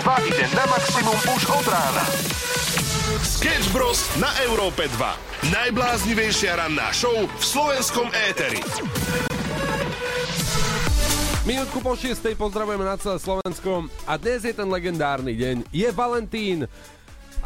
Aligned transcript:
2 0.00 0.28
ide 0.28 0.44
na 0.52 0.64
maximum 0.68 1.18
už 1.32 1.42
od 1.48 1.66
rána. 1.68 2.04
Sketch 3.24 3.72
Bros. 3.72 4.04
na 4.20 4.28
Európe 4.44 4.84
2. 4.92 5.52
Najbláznivejšia 5.52 6.60
ranná 6.60 6.92
show 6.92 7.14
v 7.14 7.44
slovenskom 7.44 8.08
éteri. 8.28 8.60
Minútku 11.46 11.78
po 11.78 11.94
6. 11.94 12.18
pozdravujeme 12.34 12.82
na 12.82 12.98
celé 12.98 13.22
Slovensko 13.22 13.86
a 14.04 14.18
dnes 14.18 14.42
je 14.42 14.50
ten 14.50 14.66
legendárny 14.66 15.32
deň. 15.38 15.56
Je 15.70 15.88
Valentín. 15.94 16.66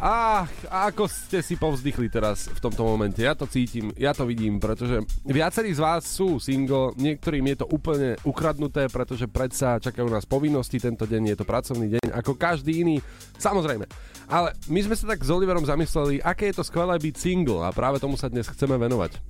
Ach, 0.01 0.49
ako 0.65 1.05
ste 1.05 1.45
si 1.45 1.53
povzdychli 1.61 2.09
teraz 2.09 2.49
v 2.49 2.57
tomto 2.57 2.81
momente? 2.81 3.21
Ja 3.21 3.37
to 3.37 3.45
cítim, 3.45 3.93
ja 3.93 4.17
to 4.17 4.25
vidím, 4.25 4.57
pretože 4.57 4.97
viacerí 5.21 5.77
z 5.77 5.77
vás 5.77 6.09
sú 6.09 6.41
single, 6.41 6.97
niektorým 6.97 7.45
je 7.53 7.61
to 7.61 7.69
úplne 7.69 8.17
ukradnuté, 8.25 8.89
pretože 8.89 9.29
predsa 9.29 9.77
čakajú 9.77 10.09
nás 10.09 10.25
povinnosti, 10.25 10.81
tento 10.81 11.05
deň 11.05 11.21
je 11.29 11.37
to 11.37 11.45
pracovný 11.45 11.85
deň, 11.93 12.17
ako 12.17 12.33
každý 12.33 12.81
iný, 12.81 12.97
samozrejme. 13.37 13.85
Ale 14.25 14.57
my 14.73 14.81
sme 14.89 14.97
sa 14.97 15.05
tak 15.05 15.21
s 15.21 15.29
Oliverom 15.29 15.69
zamysleli, 15.69 16.17
aké 16.17 16.49
je 16.49 16.57
to 16.57 16.65
skvelé 16.65 16.97
byť 16.97 17.15
single 17.21 17.61
a 17.61 17.69
práve 17.69 18.01
tomu 18.01 18.17
sa 18.17 18.25
dnes 18.25 18.49
chceme 18.49 18.81
venovať. 18.81 19.21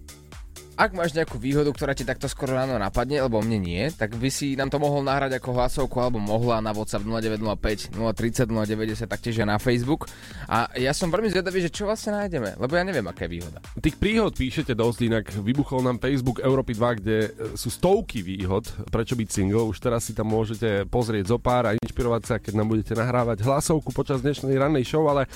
Ak 0.79 0.95
máš 0.95 1.11
nejakú 1.11 1.35
výhodu, 1.35 1.67
ktorá 1.67 1.91
ti 1.91 2.07
takto 2.07 2.31
skoro 2.31 2.55
ráno 2.55 2.79
napadne, 2.79 3.19
lebo 3.19 3.43
mne 3.43 3.59
nie, 3.59 3.83
tak 3.91 4.15
by 4.15 4.31
si 4.31 4.55
nám 4.55 4.71
to 4.71 4.79
mohol 4.79 5.03
nahrať 5.03 5.37
ako 5.37 5.49
hlasovku 5.51 5.97
alebo 5.99 6.17
mohla 6.17 6.63
na 6.63 6.71
WhatsApp 6.71 7.03
0905 7.03 7.91
030 7.91 8.47
090, 8.47 9.03
taktiež 9.03 9.43
na 9.43 9.59
Facebook. 9.59 10.07
A 10.47 10.71
ja 10.79 10.95
som 10.95 11.11
veľmi 11.11 11.27
zvedavý, 11.27 11.59
že 11.59 11.73
čo 11.73 11.91
vlastne 11.91 12.15
nájdeme, 12.15 12.55
lebo 12.55 12.71
ja 12.79 12.87
neviem, 12.87 13.03
aká 13.03 13.27
je 13.27 13.31
výhoda. 13.35 13.59
Tých 13.83 13.99
príhod 13.99 14.31
píšete 14.31 14.71
dosť, 14.71 14.99
inak 15.11 15.25
vybuchol 15.43 15.83
nám 15.83 15.99
Facebook 15.99 16.39
Európy 16.39 16.71
2, 16.73 16.99
kde 17.03 17.17
e, 17.19 17.29
sú 17.59 17.67
stovky 17.67 18.23
výhod, 18.23 18.63
prečo 18.87 19.19
byť 19.19 19.27
single. 19.27 19.67
Už 19.67 19.77
teraz 19.83 20.07
si 20.07 20.15
tam 20.15 20.31
môžete 20.31 20.87
pozrieť 20.87 21.35
zo 21.35 21.37
pár 21.37 21.67
a 21.67 21.75
inšpirovať 21.75 22.21
sa, 22.23 22.35
keď 22.39 22.53
nám 22.55 22.71
budete 22.71 22.95
nahrávať 22.95 23.43
hlasovku 23.43 23.91
počas 23.91 24.23
dnešnej 24.23 24.55
rannej 24.55 24.87
show, 24.87 25.03
ale 25.11 25.27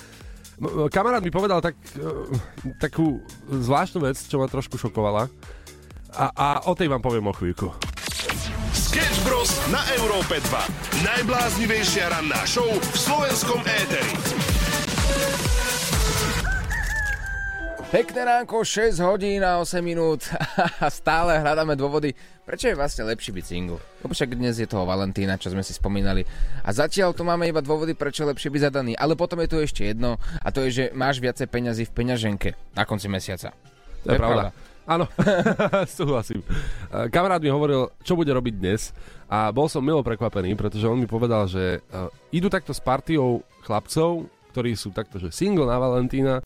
Kamarát 0.87 1.19
mi 1.19 1.31
povedal 1.31 1.59
tak, 1.59 1.75
e, 1.99 2.07
takú 2.79 3.19
zvláštnu 3.51 3.99
vec, 4.07 4.15
čo 4.15 4.39
ma 4.39 4.47
trošku 4.47 4.79
šokovala. 4.79 5.27
A, 6.15 6.25
a 6.31 6.47
o 6.71 6.73
tej 6.73 6.87
vám 6.87 7.03
poviem 7.03 7.27
o 7.27 7.35
chvíľku. 7.35 7.75
Sketch 8.71 9.19
Bros. 9.27 9.51
na 9.67 9.83
Európe 9.99 10.39
2. 10.39 11.03
Najbláznivejšia 11.03 12.07
ranná 12.07 12.39
show 12.47 12.67
v 12.67 12.95
slovenskom 12.95 13.59
éteri. 13.67 14.15
Pekné 17.91 18.27
ránko, 18.27 18.63
6 18.63 18.99
hodín 19.03 19.43
a 19.43 19.59
8 19.59 19.79
minút 19.83 20.27
a 20.83 20.87
stále 20.87 21.39
hľadáme 21.39 21.75
dôvody, 21.75 22.15
prečo 22.45 22.69
je 22.69 22.77
vlastne 22.77 23.03
lepší 23.09 23.33
byť 23.33 23.45
single. 23.45 23.81
Lebo 24.05 24.13
však 24.13 24.37
dnes 24.37 24.61
je 24.61 24.69
toho 24.69 24.85
Valentína, 24.85 25.41
čo 25.41 25.49
sme 25.49 25.65
si 25.65 25.73
spomínali. 25.73 26.23
A 26.61 26.69
zatiaľ 26.69 27.17
tu 27.17 27.25
máme 27.25 27.49
iba 27.49 27.59
dôvody, 27.59 27.97
prečo 27.97 28.23
je 28.23 28.31
lepšie 28.31 28.53
byť 28.53 28.61
zadaný. 28.71 28.93
Ale 28.95 29.17
potom 29.17 29.41
je 29.41 29.49
tu 29.49 29.57
ešte 29.57 29.81
jedno 29.83 30.21
a 30.45 30.47
to 30.53 30.63
je, 30.69 30.69
že 30.71 30.83
máš 30.93 31.17
viacej 31.17 31.49
peňazí 31.49 31.83
v 31.89 31.95
peňaženke 31.97 32.49
na 32.77 32.85
konci 32.85 33.09
mesiaca. 33.09 33.51
To 34.05 34.13
je, 34.13 34.21
pravda. 34.21 34.53
Áno, 34.85 35.09
súhlasím. 35.97 36.45
Kamarát 37.09 37.41
mi 37.41 37.49
hovoril, 37.49 37.89
čo 38.05 38.13
bude 38.13 38.29
robiť 38.29 38.53
dnes 38.53 38.93
a 39.25 39.49
bol 39.49 39.65
som 39.65 39.81
milo 39.81 40.05
prekvapený, 40.05 40.53
pretože 40.53 40.85
on 40.85 41.01
mi 41.01 41.09
povedal, 41.09 41.49
že 41.49 41.81
uh, 41.89 42.05
idú 42.29 42.53
takto 42.53 42.69
s 42.69 42.77
partiou 42.77 43.41
chlapcov, 43.65 44.29
ktorí 44.53 44.77
sú 44.77 44.93
takto, 44.93 45.17
že 45.17 45.33
single 45.33 45.65
na 45.65 45.81
Valentína, 45.81 46.45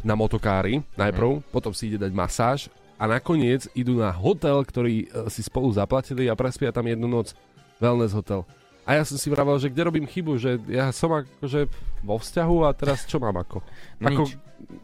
na 0.00 0.14
motokári 0.16 0.80
najprv, 0.96 1.44
mm. 1.44 1.44
potom 1.52 1.76
si 1.76 1.92
ide 1.92 2.00
dať 2.00 2.12
masáž 2.16 2.72
a 2.98 3.06
nakoniec 3.06 3.70
idú 3.72 3.96
na 3.96 4.10
hotel, 4.10 4.58
ktorý 4.60 5.06
e, 5.06 5.30
si 5.30 5.40
spolu 5.40 5.70
zaplatili 5.70 6.26
a 6.26 6.34
prespia 6.34 6.74
tam 6.74 6.84
jednu 6.84 7.06
noc. 7.06 7.32
Wellness 7.78 8.10
hotel. 8.10 8.42
A 8.82 8.98
ja 8.98 9.06
som 9.06 9.14
si 9.14 9.30
vravel, 9.30 9.54
že 9.56 9.70
kde 9.70 9.86
robím 9.86 10.02
chybu, 10.02 10.34
že 10.34 10.58
ja 10.66 10.90
som 10.90 11.14
akože 11.14 11.70
vo 12.02 12.18
vzťahu 12.18 12.56
a 12.66 12.74
teraz 12.74 13.06
čo 13.06 13.20
mám 13.20 13.38
ako? 13.38 13.62
No 14.00 14.06
ako 14.08 14.22
nič. 14.26 14.34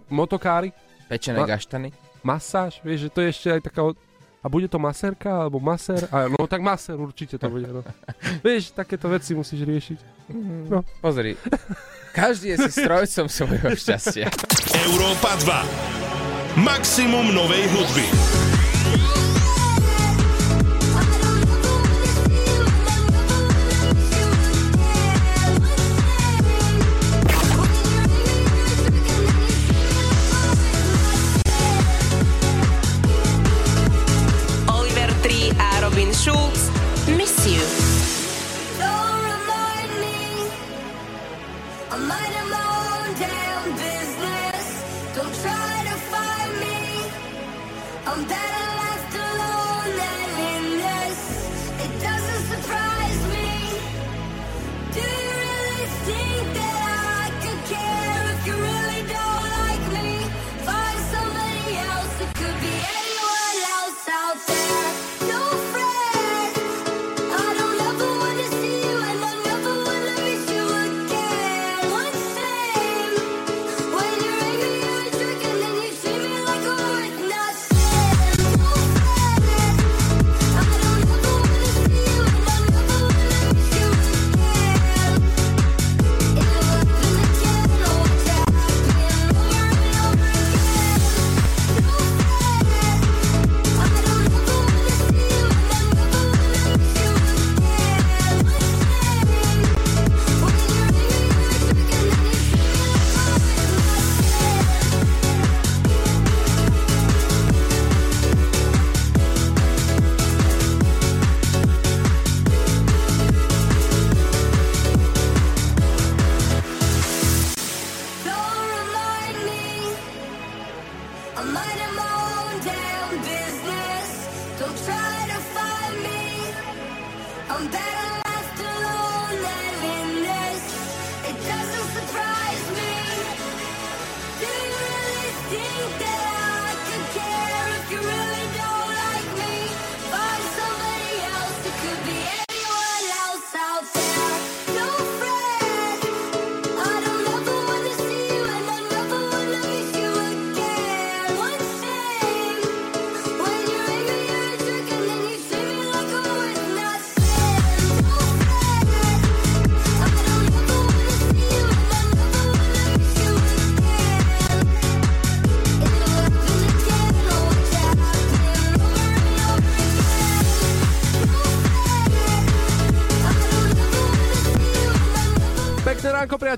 motokári? 0.07 0.71
Pečené 1.11 1.43
Ma- 1.43 1.49
gaštany. 1.49 1.91
Masáž? 2.23 2.79
Vieš, 2.81 3.09
že 3.09 3.11
to 3.11 3.21
je 3.21 3.29
ešte 3.29 3.49
aj 3.51 3.61
taká... 3.65 3.81
od- 3.83 3.99
A 4.41 4.47
bude 4.47 4.69
to 4.69 4.77
masérka 4.77 5.49
alebo 5.49 5.57
masér? 5.59 6.05
A, 6.13 6.29
no 6.29 6.45
tak 6.45 6.61
masér 6.61 7.01
určite 7.01 7.35
to 7.35 7.49
bude. 7.49 7.65
No. 7.67 7.81
Vieš, 8.47 8.77
takéto 8.77 9.09
veci 9.09 9.33
musíš 9.33 9.65
riešiť. 9.65 9.99
No. 10.69 10.85
Pozri, 11.01 11.35
každý 12.13 12.53
je 12.55 12.69
si 12.69 12.85
strojcom 12.85 13.27
svojho 13.27 13.73
šťastia. 13.73 14.29
Európa 14.87 15.33
2. 15.43 16.24
Maximum 16.57 17.35
novej 17.35 17.67
hudby. 17.69 18.44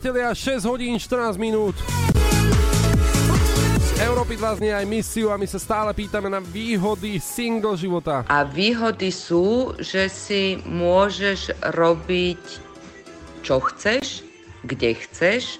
Priatelia, 0.06 0.30
6 0.30 0.70
hodín 0.70 0.94
14 1.02 1.34
minút. 1.34 1.74
Európy 3.98 4.38
2 4.38 4.62
znie 4.62 4.70
aj 4.70 4.86
misiu 4.86 5.34
a 5.34 5.36
my 5.40 5.50
sa 5.50 5.58
stále 5.58 5.90
pýtame 5.90 6.30
na 6.30 6.38
výhody 6.38 7.18
single 7.18 7.74
života. 7.74 8.22
A 8.30 8.46
výhody 8.46 9.10
sú, 9.10 9.74
že 9.82 10.06
si 10.06 10.62
môžeš 10.62 11.58
robiť 11.74 12.38
čo 13.42 13.58
chceš, 13.66 14.22
kde 14.62 14.94
chceš 14.94 15.58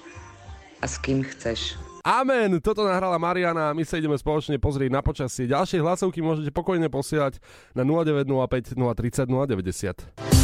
a 0.79 0.87
s 0.87 0.95
kým 0.95 1.27
chceš. 1.27 1.75
Amen, 2.07 2.63
toto 2.63 2.87
nahrala 2.87 3.19
Mariana 3.19 3.75
a 3.75 3.75
my 3.75 3.83
sa 3.83 3.99
ideme 3.99 4.15
spoločne 4.15 4.55
pozrieť 4.63 4.95
na 4.95 5.03
počasie. 5.03 5.43
Ďalšie 5.43 5.83
hlasovky 5.83 6.23
môžete 6.23 6.55
pokojne 6.55 6.87
posielať 6.87 7.43
na 7.75 7.83
0905 7.83 8.79
030 8.79 9.27
090. 9.27 10.36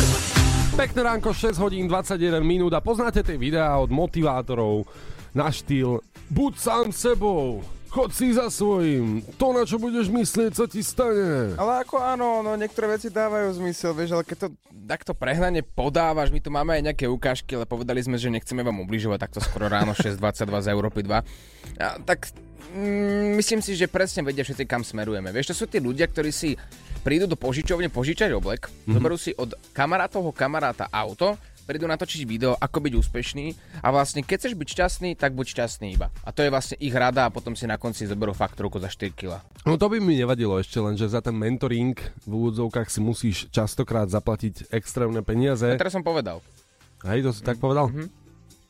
Pekné 0.73 1.05
ránko, 1.05 1.37
6 1.37 1.61
hodín 1.61 1.85
21 1.85 2.41
minút 2.41 2.73
a 2.73 2.81
poznáte 2.81 3.21
tie 3.21 3.37
videá 3.37 3.77
od 3.77 3.93
motivátorov 3.93 4.89
na 5.29 5.53
štýl 5.53 6.01
Buď 6.33 6.53
sám 6.57 6.87
sebou, 6.89 7.61
chod 7.93 8.09
si 8.09 8.33
za 8.33 8.49
svojím, 8.49 9.21
to 9.37 9.53
na 9.53 9.69
čo 9.69 9.77
budeš 9.77 10.09
myslieť, 10.09 10.49
co 10.57 10.65
ti 10.65 10.81
stane. 10.81 11.53
Ale 11.61 11.85
ako 11.85 12.01
áno, 12.01 12.41
no 12.41 12.57
niektoré 12.57 12.97
veci 12.97 13.13
dávajú 13.13 13.53
zmysel, 13.61 13.93
vieš, 13.93 14.17
ale 14.17 14.25
keď 14.25 14.37
to 14.41 14.47
takto 14.89 15.13
prehnane 15.13 15.61
podávaš, 15.61 16.33
my 16.33 16.41
tu 16.41 16.49
máme 16.49 16.73
aj 16.73 16.89
nejaké 16.89 17.05
ukážky, 17.05 17.53
ale 17.53 17.69
povedali 17.69 18.01
sme, 18.01 18.17
že 18.17 18.33
nechceme 18.33 18.65
vám 18.65 18.81
ubližovať 18.81 19.29
takto 19.29 19.45
skoro 19.45 19.69
ráno 19.69 19.93
6.22 20.01 20.25
z 20.57 20.67
Európy 20.73 21.05
2. 21.05 21.21
A, 21.85 22.01
tak 22.01 22.33
mm, 22.73 23.37
myslím 23.37 23.61
si, 23.61 23.77
že 23.77 23.85
presne 23.85 24.25
vedia 24.25 24.41
všetci, 24.41 24.65
kam 24.65 24.81
smerujeme. 24.81 25.29
Vieš, 25.29 25.53
to 25.53 25.55
sú 25.61 25.65
tí 25.69 25.77
ľudia, 25.77 26.09
ktorí 26.09 26.33
si 26.33 26.57
prídu 27.03 27.27
do 27.27 27.35
požičovne 27.35 27.91
požičať 27.91 28.31
oblek, 28.31 28.71
mm-hmm. 28.71 28.95
zoberú 28.95 29.19
si 29.19 29.35
od 29.35 29.53
kamarátovho 29.75 30.31
kamaráta 30.31 30.87
auto, 30.89 31.35
prídu 31.63 31.87
natočiť 31.87 32.27
video, 32.27 32.55
ako 32.59 32.83
byť 32.83 32.93
úspešný 32.99 33.45
a 33.83 33.87
vlastne 33.91 34.23
keď 34.23 34.37
chceš 34.39 34.55
byť 34.59 34.67
šťastný, 34.67 35.09
tak 35.15 35.31
buď 35.31 35.45
šťastný 35.55 35.95
iba. 35.95 36.11
A 36.27 36.35
to 36.35 36.43
je 36.43 36.51
vlastne 36.51 36.75
ich 36.79 36.91
rada 36.91 37.27
a 37.27 37.33
potom 37.33 37.55
si 37.55 37.63
na 37.63 37.79
konci 37.79 38.03
zoberú 38.03 38.35
faktúrku 38.35 38.79
za 38.83 38.91
4 38.91 39.15
kg. 39.15 39.39
No 39.63 39.79
to 39.79 39.87
by 39.87 40.03
mi 40.03 40.19
nevadilo 40.19 40.59
ešte 40.59 40.79
len, 40.83 40.99
že 40.99 41.07
za 41.07 41.23
ten 41.23 41.35
mentoring 41.35 41.95
v 42.27 42.31
úvodzovkách 42.31 42.91
si 42.91 42.99
musíš 42.99 43.37
častokrát 43.51 44.11
zaplatiť 44.11 44.71
extrémne 44.75 45.23
peniaze. 45.23 45.67
A 45.67 45.79
teraz 45.79 45.95
som 45.95 46.03
povedal. 46.03 46.43
Hej, 47.07 47.27
to 47.27 47.31
si 47.31 47.41
tak 47.43 47.59
povedal? 47.59 47.91
Mhm. 47.91 48.22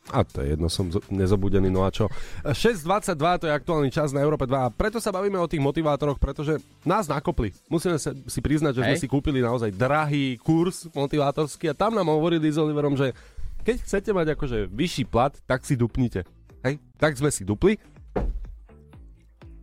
A 0.06 0.20
to 0.20 0.44
je 0.44 0.52
jedno, 0.52 0.68
som 0.68 0.88
zo- 0.88 1.00
nezobudený, 1.08 1.68
no 1.68 1.80
a 1.80 1.88
čo. 1.88 2.12
6.22 2.44 3.16
to 3.40 3.46
je 3.46 3.54
aktuálny 3.54 3.88
čas 3.88 4.12
na 4.12 4.20
Európe 4.20 4.44
2 4.44 4.52
a 4.52 4.68
preto 4.68 5.00
sa 5.00 5.08
bavíme 5.08 5.36
o 5.36 5.48
tých 5.48 5.58
motivátoroch, 5.58 6.20
pretože 6.20 6.56
nás 6.82 7.04
nakopli. 7.04 7.56
Musíme 7.66 7.96
si 8.00 8.40
priznať, 8.42 8.76
že 8.76 8.82
sme 8.82 8.96
Hej. 8.96 9.00
si 9.00 9.08
kúpili 9.08 9.40
naozaj 9.40 9.72
drahý 9.72 10.36
kurz 10.36 10.92
motivátorský 10.92 11.68
a 11.68 11.74
tam 11.74 11.92
nám 11.92 12.10
hovorili 12.10 12.44
s 12.44 12.56
Oliverom, 12.56 12.92
že 12.92 13.16
keď 13.62 13.76
chcete 13.80 14.10
mať 14.12 14.26
akože 14.36 14.58
vyšší 14.68 15.04
plat, 15.06 15.32
tak 15.42 15.64
si 15.64 15.72
dupnite. 15.72 16.28
Hej, 16.60 16.76
tak 16.94 17.16
sme 17.16 17.32
si 17.32 17.40
dupli. 17.42 17.80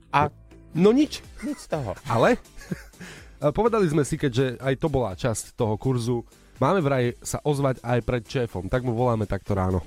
A 0.10 0.34
No 0.72 0.90
nič, 0.90 1.20
nič 1.44 1.58
z 1.60 1.70
toho. 1.70 1.92
ale 2.08 2.40
povedali 3.60 3.86
sme 3.86 4.02
si, 4.02 4.16
keďže 4.16 4.56
aj 4.58 4.80
to 4.80 4.88
bola 4.88 5.12
časť 5.14 5.54
toho 5.54 5.76
kurzu, 5.76 6.24
máme 6.58 6.80
vraj 6.80 7.14
sa 7.20 7.44
ozvať 7.44 7.84
aj 7.84 8.00
pred 8.02 8.24
šéfom, 8.24 8.72
tak 8.72 8.82
mu 8.82 8.96
voláme 8.96 9.28
takto 9.28 9.52
ráno. 9.52 9.84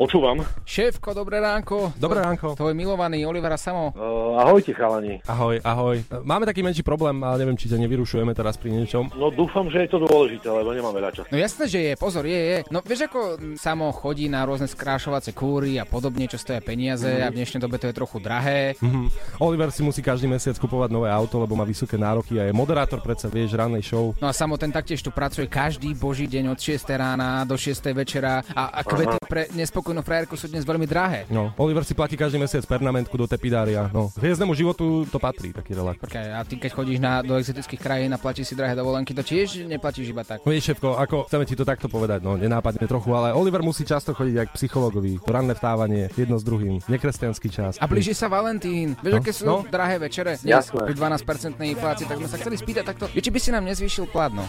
Počúvam. 0.00 0.40
Šéfko, 0.64 1.12
dobré 1.12 1.44
ránko. 1.44 1.92
Dobré 2.00 2.24
ránko. 2.24 2.56
Tvoj 2.56 2.72
milovaný 2.72 3.20
Olivera 3.28 3.60
Samo. 3.60 3.92
Uh, 3.92 4.32
ahojte 4.40 4.72
chalani. 4.72 5.20
Ahoj, 5.28 5.60
ahoj. 5.60 6.00
Máme 6.24 6.48
taký 6.48 6.64
menší 6.64 6.80
problém, 6.80 7.20
ale 7.20 7.44
neviem, 7.44 7.52
či 7.60 7.68
ťa 7.68 7.76
nevyrušujeme 7.84 8.32
teraz 8.32 8.56
pri 8.56 8.72
niečom. 8.72 9.12
No 9.12 9.28
dúfam, 9.28 9.68
že 9.68 9.84
je 9.84 9.92
to 9.92 10.00
dôležité, 10.08 10.48
lebo 10.48 10.72
nemám 10.72 10.96
veľa 10.96 11.12
času. 11.12 11.28
No 11.28 11.36
jasné, 11.36 11.68
že 11.68 11.78
je, 11.84 11.92
pozor, 12.00 12.24
je, 12.24 12.40
je. 12.40 12.58
No 12.72 12.80
vieš, 12.80 13.12
ako 13.12 13.20
mm, 13.36 13.56
Samo 13.60 13.92
chodí 13.92 14.24
na 14.32 14.40
rôzne 14.48 14.72
skrášovacie 14.72 15.36
kúry 15.36 15.76
a 15.76 15.84
podobne, 15.84 16.24
čo 16.24 16.40
stoja 16.40 16.64
peniaze 16.64 17.20
a 17.20 17.28
v 17.28 17.36
dnešnej 17.36 17.60
dobe 17.60 17.76
to 17.76 17.92
je 17.92 17.92
trochu 17.92 18.24
drahé. 18.24 18.80
Mhm. 18.80 19.36
Oliver 19.44 19.68
si 19.68 19.84
musí 19.84 20.00
každý 20.00 20.24
mesiac 20.24 20.56
kupovať 20.56 20.96
nové 20.96 21.12
auto, 21.12 21.36
lebo 21.36 21.52
má 21.60 21.68
vysoké 21.68 22.00
nároky 22.00 22.40
a 22.40 22.48
je 22.48 22.56
moderátor 22.56 23.04
predsa, 23.04 23.28
vieš, 23.28 23.52
rannej 23.52 23.84
show. 23.84 24.16
No 24.16 24.26
a 24.26 24.32
Samo 24.32 24.56
ten 24.56 24.72
taktiež 24.72 25.04
tu 25.04 25.12
pracuje 25.12 25.44
každý 25.44 25.92
boží 25.92 26.24
deň 26.24 26.56
od 26.56 26.58
6 26.58 26.88
rána 26.88 27.44
do 27.44 27.60
6 27.60 27.92
večera 27.92 28.40
a, 28.56 28.72
a 28.72 28.80
kvety 28.80 29.20
pre 29.28 29.44
nespokojnú 29.52 29.89
frajerku 29.98 30.38
sú 30.38 30.46
dnes 30.46 30.62
veľmi 30.62 30.86
drahé. 30.86 31.26
No, 31.26 31.50
Oliver 31.58 31.82
si 31.82 31.90
platí 31.90 32.14
každý 32.14 32.38
mesiac 32.38 32.62
pernamentku 32.62 33.10
do 33.12 33.26
tepidária. 33.26 33.90
No, 33.90 34.14
hviezdnemu 34.14 34.54
životu 34.54 35.02
to 35.10 35.18
patrí, 35.18 35.50
taký 35.50 35.74
relax. 35.74 35.98
Počkaj, 35.98 36.26
a 36.30 36.46
ty 36.46 36.54
keď 36.54 36.70
chodíš 36.70 37.02
na, 37.02 37.18
do 37.20 37.34
exotických 37.34 37.82
krajín 37.82 38.14
a 38.14 38.22
platíš 38.22 38.46
si 38.46 38.54
drahé 38.54 38.78
dovolenky, 38.78 39.10
to 39.10 39.26
tiež 39.26 39.66
neplatíš 39.66 40.14
iba 40.14 40.22
tak. 40.22 40.46
Vieš, 40.46 40.70
šéfko, 40.70 40.94
ako 40.94 41.26
chceme 41.26 41.42
ti 41.42 41.58
to 41.58 41.66
takto 41.66 41.90
povedať, 41.90 42.22
no 42.22 42.38
nenápadne 42.38 42.86
trochu, 42.86 43.10
ale 43.10 43.34
Oliver 43.34 43.60
musí 43.60 43.82
často 43.82 44.14
chodiť 44.14 44.36
aj 44.38 44.46
k 44.46 44.54
psychologovi. 44.54 45.18
To 45.18 45.30
ranné 45.34 45.58
vstávanie, 45.58 46.14
jedno 46.14 46.38
s 46.38 46.46
druhým, 46.46 46.78
nekresťanský 46.86 47.48
čas. 47.50 47.74
A 47.80 47.90
blíži 47.90 48.14
sa 48.14 48.30
Valentín. 48.30 48.94
Vieš, 49.02 49.10
No, 49.10 49.18
aké 49.18 49.32
sú 49.32 49.42
no. 49.42 49.56
drahé 49.66 49.98
večere? 49.98 50.36
Dnes 50.36 50.70
Jasné. 50.70 50.86
pri 50.86 50.94
12% 50.94 51.58
inflácii, 51.58 52.06
tak 52.06 52.20
sme 52.20 52.28
sa 52.28 52.36
chceli 52.36 52.54
spýtať 52.54 52.84
takto. 52.86 53.08
Či 53.08 53.26
by 53.26 53.38
si 53.40 53.50
nám 53.50 53.64
nezvýšil 53.64 54.04
plat, 54.06 54.30
no? 54.30 54.44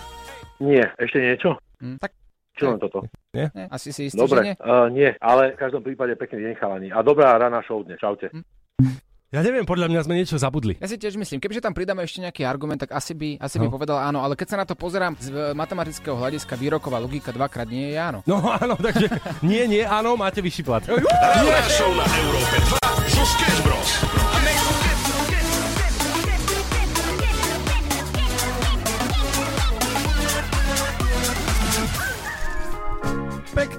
Nie, 0.59 0.93
ešte 0.99 1.17
niečo? 1.17 1.57
Hm, 1.81 1.97
tak 1.97 2.13
Čo 2.61 2.69
len 2.69 2.79
toto? 2.79 2.99
ne, 3.31 3.45
asi 3.67 3.89
si 3.89 4.07
istý, 4.07 4.15
že 4.15 4.21
Dobre, 4.21 4.39
nie? 4.43 4.55
uh, 4.55 4.87
nie, 4.87 5.09
ale 5.17 5.53
v 5.53 5.59
každom 5.59 5.81
prípade 5.81 6.13
pekný 6.13 6.45
deň 6.45 6.53
chalani. 6.55 6.87
A 6.89 7.01
dobrá 7.01 7.33
rána 7.33 7.59
show 7.61 7.81
dnes. 7.81 7.97
Čaute. 7.97 8.29
Ja 9.31 9.39
neviem, 9.39 9.63
podľa 9.63 9.87
mňa 9.87 10.01
sme 10.03 10.19
niečo 10.19 10.35
zabudli. 10.35 10.75
Ja 10.75 10.85
si 10.85 10.99
tiež 10.99 11.15
myslím, 11.15 11.39
kebyže 11.39 11.63
tam 11.63 11.71
pridáme 11.71 12.03
ešte 12.03 12.19
nejaký 12.19 12.43
argument, 12.43 12.75
tak 12.77 12.91
asi 12.91 13.15
by, 13.15 13.39
asi 13.39 13.57
by 13.57 13.67
No. 13.67 13.71
povedal 13.71 13.95
áno, 13.97 14.19
ale 14.19 14.35
keď 14.35 14.47
sa 14.49 14.57
na 14.59 14.67
to 14.67 14.75
pozerám 14.75 15.15
z 15.15 15.31
e, 15.31 15.55
matematického 15.55 16.19
hľadiska, 16.19 16.59
výroková 16.59 16.99
logika 16.99 17.31
dvakrát 17.31 17.63
nie 17.65 17.95
je 17.95 17.97
áno. 17.97 18.19
No 18.27 18.43
áno, 18.43 18.75
takže 18.75 19.07
nie, 19.41 19.63
nie, 19.65 19.87
áno, 19.87 20.19
máte 20.19 20.43
vyšší 20.43 20.67
plat. 20.67 20.83
Show 20.83 21.91
na 21.95 22.03
Európe 22.11 22.57
2 22.59 22.83
zo 23.07 23.23
Sketch 23.23 23.59
Bros. 23.63 23.89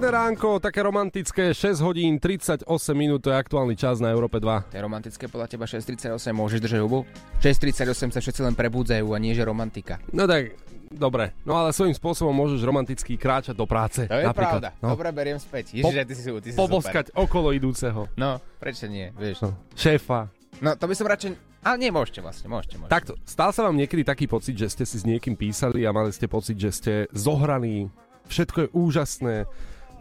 Pekné 0.03 0.19
ránko, 0.19 0.59
také 0.59 0.83
romantické, 0.83 1.55
6 1.55 1.79
hodín 1.79 2.19
38 2.19 2.67
minút, 2.91 3.23
to 3.23 3.31
je 3.31 3.39
aktuálny 3.39 3.79
čas 3.79 4.03
na 4.03 4.11
Európe 4.11 4.43
2. 4.43 4.75
To 4.75 4.75
je 4.75 4.83
romantické 4.83 5.31
podľa 5.31 5.47
teba 5.47 5.63
6.38, 5.63 6.19
môžeš 6.35 6.59
držať 6.59 6.83
hubu? 6.83 7.07
6.38 7.39 8.11
sa 8.11 8.19
všetci 8.19 8.41
len 8.43 8.59
prebudzajú 8.59 9.07
a 9.15 9.19
nie 9.23 9.31
že 9.31 9.47
romantika. 9.47 10.03
No 10.11 10.27
tak, 10.27 10.59
dobre, 10.91 11.39
no 11.47 11.55
ale 11.55 11.71
svojím 11.71 11.95
spôsobom 11.95 12.35
môžeš 12.35 12.67
romanticky 12.67 13.15
kráčať 13.15 13.55
do 13.55 13.63
práce. 13.63 14.11
To 14.11 14.19
je 14.19 14.27
napríklad. 14.27 14.75
pravda. 14.75 14.83
No. 14.83 14.99
Dobre, 14.99 15.15
beriem 15.15 15.39
späť. 15.39 15.71
Ježiš, 15.71 15.95
ty 15.95 16.15
si, 16.19 16.27
ty 16.35 16.49
si 16.51 16.59
Poboskať 16.59 17.15
okolo 17.15 17.55
idúceho. 17.55 18.11
super. 18.11 18.19
No, 18.19 18.43
prečo 18.59 18.91
nie, 18.91 19.15
vieš. 19.15 19.47
No. 19.47 19.55
Šéfa. 19.79 20.35
No, 20.59 20.75
to 20.75 20.91
by 20.91 20.99
som 20.99 21.07
radšej... 21.07 21.63
Ale 21.63 21.79
nie, 21.79 21.95
môžete 21.95 22.19
vlastne, 22.19 22.51
môžete, 22.51 22.75
môžete. 22.75 22.91
Takto, 22.91 23.15
stal 23.23 23.55
sa 23.55 23.71
vám 23.71 23.79
niekedy 23.79 24.03
taký 24.03 24.27
pocit, 24.27 24.59
že 24.59 24.67
ste 24.67 24.83
si 24.83 24.99
s 24.99 25.07
niekým 25.07 25.39
písali 25.39 25.87
a 25.87 25.95
mali 25.95 26.11
ste 26.11 26.27
pocit, 26.27 26.59
že 26.59 26.75
ste 26.75 26.93
zohraní, 27.15 27.87
všetko 28.27 28.67
je 28.67 28.69
úžasné, 28.75 29.37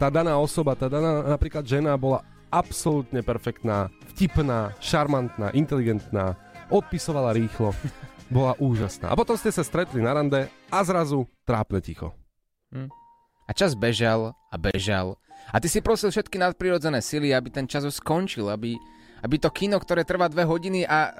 tá 0.02 0.10
daná 0.10 0.34
osoba, 0.34 0.74
tá 0.74 0.90
daná 0.90 1.22
napríklad 1.22 1.62
žena 1.62 1.94
bola 1.94 2.26
absolútne 2.50 3.22
perfektná, 3.22 3.86
vtipná, 4.10 4.74
šarmantná, 4.82 5.54
inteligentná, 5.54 6.34
odpisovala 6.74 7.30
rýchlo, 7.30 7.70
bola 8.34 8.58
úžasná. 8.58 9.14
A 9.14 9.18
potom 9.18 9.38
ste 9.38 9.54
sa 9.54 9.62
stretli 9.62 10.02
na 10.02 10.10
rande 10.10 10.50
a 10.74 10.78
zrazu 10.82 11.30
trápne 11.46 11.78
ticho. 11.78 12.10
A 13.46 13.54
čas 13.54 13.78
bežal 13.78 14.34
a 14.50 14.56
bežal. 14.58 15.14
A 15.54 15.62
ty 15.62 15.70
si 15.70 15.78
prosil 15.78 16.10
všetky 16.10 16.34
nadprirodzené 16.34 16.98
sily, 16.98 17.30
aby 17.30 17.54
ten 17.54 17.70
čas 17.70 17.86
už 17.86 18.02
skončil, 18.02 18.50
aby, 18.50 18.74
aby 19.22 19.36
to 19.38 19.54
kino, 19.54 19.78
ktoré 19.78 20.02
trvá 20.02 20.26
dve 20.26 20.42
hodiny 20.42 20.82
a... 20.82 21.14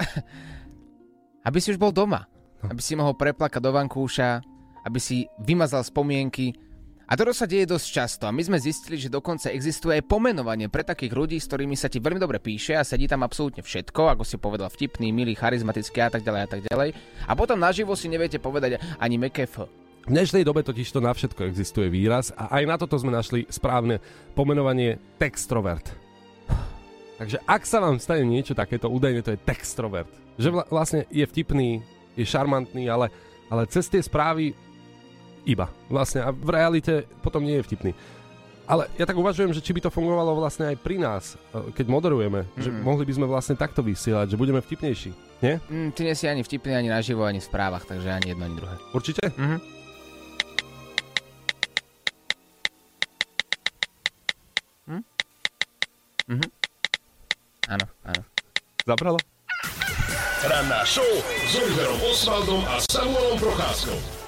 aby 1.46 1.58
si 1.62 1.70
už 1.70 1.78
bol 1.78 1.94
doma. 1.94 2.26
Aby 2.66 2.82
si 2.82 2.98
mohol 2.98 3.14
preplakať 3.14 3.62
do 3.62 3.70
vankúša, 3.74 4.42
aby 4.82 4.98
si 4.98 5.30
vymazal 5.38 5.86
spomienky. 5.86 6.54
A 7.12 7.18
toto 7.20 7.36
sa 7.36 7.44
deje 7.44 7.68
dosť 7.68 7.86
často. 7.92 8.24
A 8.24 8.32
my 8.32 8.40
sme 8.40 8.56
zistili, 8.56 8.96
že 8.96 9.12
dokonca 9.12 9.52
existuje 9.52 10.00
aj 10.00 10.08
pomenovanie 10.08 10.72
pre 10.72 10.80
takých 10.80 11.12
ľudí, 11.12 11.36
s 11.36 11.44
ktorými 11.44 11.76
sa 11.76 11.92
ti 11.92 12.00
veľmi 12.00 12.16
dobre 12.16 12.40
píše 12.40 12.72
a 12.72 12.88
sedí 12.88 13.04
tam 13.04 13.20
absolútne 13.20 13.60
všetko, 13.60 14.16
ako 14.16 14.24
si 14.24 14.40
povedal, 14.40 14.72
vtipný, 14.72 15.12
milý, 15.12 15.36
charizmatický 15.36 16.00
a 16.00 16.08
tak 16.08 16.24
ďalej 16.24 16.40
a 16.40 16.48
tak 16.48 16.60
ďalej. 16.72 16.96
A 17.28 17.32
potom 17.36 17.60
naživo 17.60 17.92
si 18.00 18.08
neviete 18.08 18.40
povedať 18.40 18.80
ani 18.96 19.20
meké. 19.20 19.44
V 19.44 19.68
dnešnej 20.08 20.40
dobe 20.40 20.64
totiž 20.64 20.88
to 20.88 21.04
na 21.04 21.12
všetko 21.12 21.52
existuje 21.52 21.92
výraz 21.92 22.32
a 22.32 22.48
aj 22.48 22.64
na 22.64 22.80
toto 22.80 22.96
sme 22.96 23.12
našli 23.12 23.44
správne 23.52 24.00
pomenovanie 24.32 24.96
textrovert. 25.20 25.92
Takže 27.20 27.44
ak 27.44 27.68
sa 27.68 27.84
vám 27.84 28.00
stane 28.00 28.24
niečo 28.24 28.56
takéto, 28.56 28.88
údajne 28.88 29.20
to 29.20 29.36
je 29.36 29.44
textrovert. 29.44 30.08
Že 30.40 30.48
vla- 30.56 30.68
vlastne 30.72 31.04
je 31.12 31.28
vtipný, 31.28 31.84
je 32.16 32.24
šarmantný, 32.24 32.88
ale, 32.88 33.12
ale 33.52 33.68
cez 33.68 33.92
tie 33.92 34.00
správy 34.00 34.56
iba. 35.42 35.66
Vlastne. 35.90 36.22
A 36.22 36.30
v 36.30 36.50
realite 36.54 37.06
potom 37.22 37.42
nie 37.42 37.58
je 37.58 37.66
vtipný. 37.66 37.92
Ale 38.62 38.86
ja 38.94 39.04
tak 39.04 39.18
uvažujem, 39.18 39.50
že 39.50 39.60
či 39.60 39.74
by 39.74 39.82
to 39.82 39.90
fungovalo 39.90 40.38
vlastne 40.38 40.70
aj 40.70 40.76
pri 40.78 40.94
nás, 40.94 41.34
e, 41.50 41.74
keď 41.74 41.86
moderujeme, 41.90 42.46
mm. 42.46 42.62
že 42.62 42.70
mhm. 42.70 42.80
mohli 42.86 43.02
by 43.02 43.12
sme 43.18 43.26
vlastne 43.26 43.58
takto 43.58 43.82
vysielať, 43.82 44.32
že 44.32 44.38
budeme 44.38 44.62
vtipnejší, 44.62 45.10
nie? 45.42 45.58
Mm, 45.66 45.90
ty 45.90 46.06
nie 46.06 46.14
si 46.14 46.30
ani 46.30 46.46
vtipný, 46.46 46.78
ani 46.78 46.88
naživo, 46.88 47.26
ani 47.26 47.42
v 47.42 47.48
správach, 47.50 47.82
takže 47.82 48.06
ani 48.14 48.32
jedno, 48.32 48.46
ani 48.46 48.56
druhé. 48.56 48.74
Určite? 48.94 49.34
Mhm. 49.34 49.58
Hm? 54.86 55.02
Mhm. 56.30 56.46
Áno, 57.66 57.86
áno. 58.06 58.22
Zabralo? 58.86 59.18
Ranná 60.42 60.82
show 60.82 61.06
s 61.46 61.54
Oliverom 61.54 61.98
Osvaldom 62.10 62.62
a 62.66 62.82
Samuelom 62.90 63.38
Procházkou. 63.38 64.21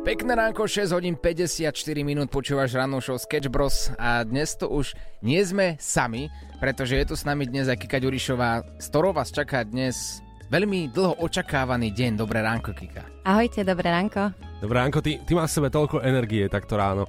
Pekné 0.00 0.32
ránko, 0.32 0.64
6 0.64 0.96
hodín 0.96 1.12
54 1.12 1.76
minút 2.00 2.32
počúvaš 2.32 2.72
rannú 2.72 3.04
show 3.04 3.20
Sketch 3.20 3.52
Bros 3.52 3.92
a 4.00 4.24
dnes 4.24 4.56
to 4.56 4.64
už 4.64 4.96
nie 5.20 5.36
sme 5.44 5.76
sami, 5.76 6.32
pretože 6.56 6.96
je 6.96 7.04
tu 7.04 7.14
s 7.20 7.28
nami 7.28 7.44
dnes 7.44 7.68
aj 7.68 7.76
Kika 7.76 8.00
Ďurišová, 8.00 8.80
z 8.80 8.86
ktorou 8.88 9.12
vás 9.12 9.28
čaká 9.28 9.60
dnes 9.60 10.24
veľmi 10.48 10.88
dlho 10.96 11.20
očakávaný 11.20 11.92
deň. 11.92 12.16
Dobré 12.16 12.40
ránko, 12.40 12.72
Kika. 12.72 13.04
Ahojte, 13.28 13.60
dobré 13.60 13.92
ránko. 13.92 14.32
Dobré, 14.60 14.80
Anko, 14.80 15.00
ty, 15.00 15.20
ty 15.24 15.32
máš 15.32 15.52
v 15.52 15.64
sebe 15.64 15.68
toľko 15.72 16.04
energie 16.04 16.44
takto 16.48 16.76
ráno. 16.76 17.04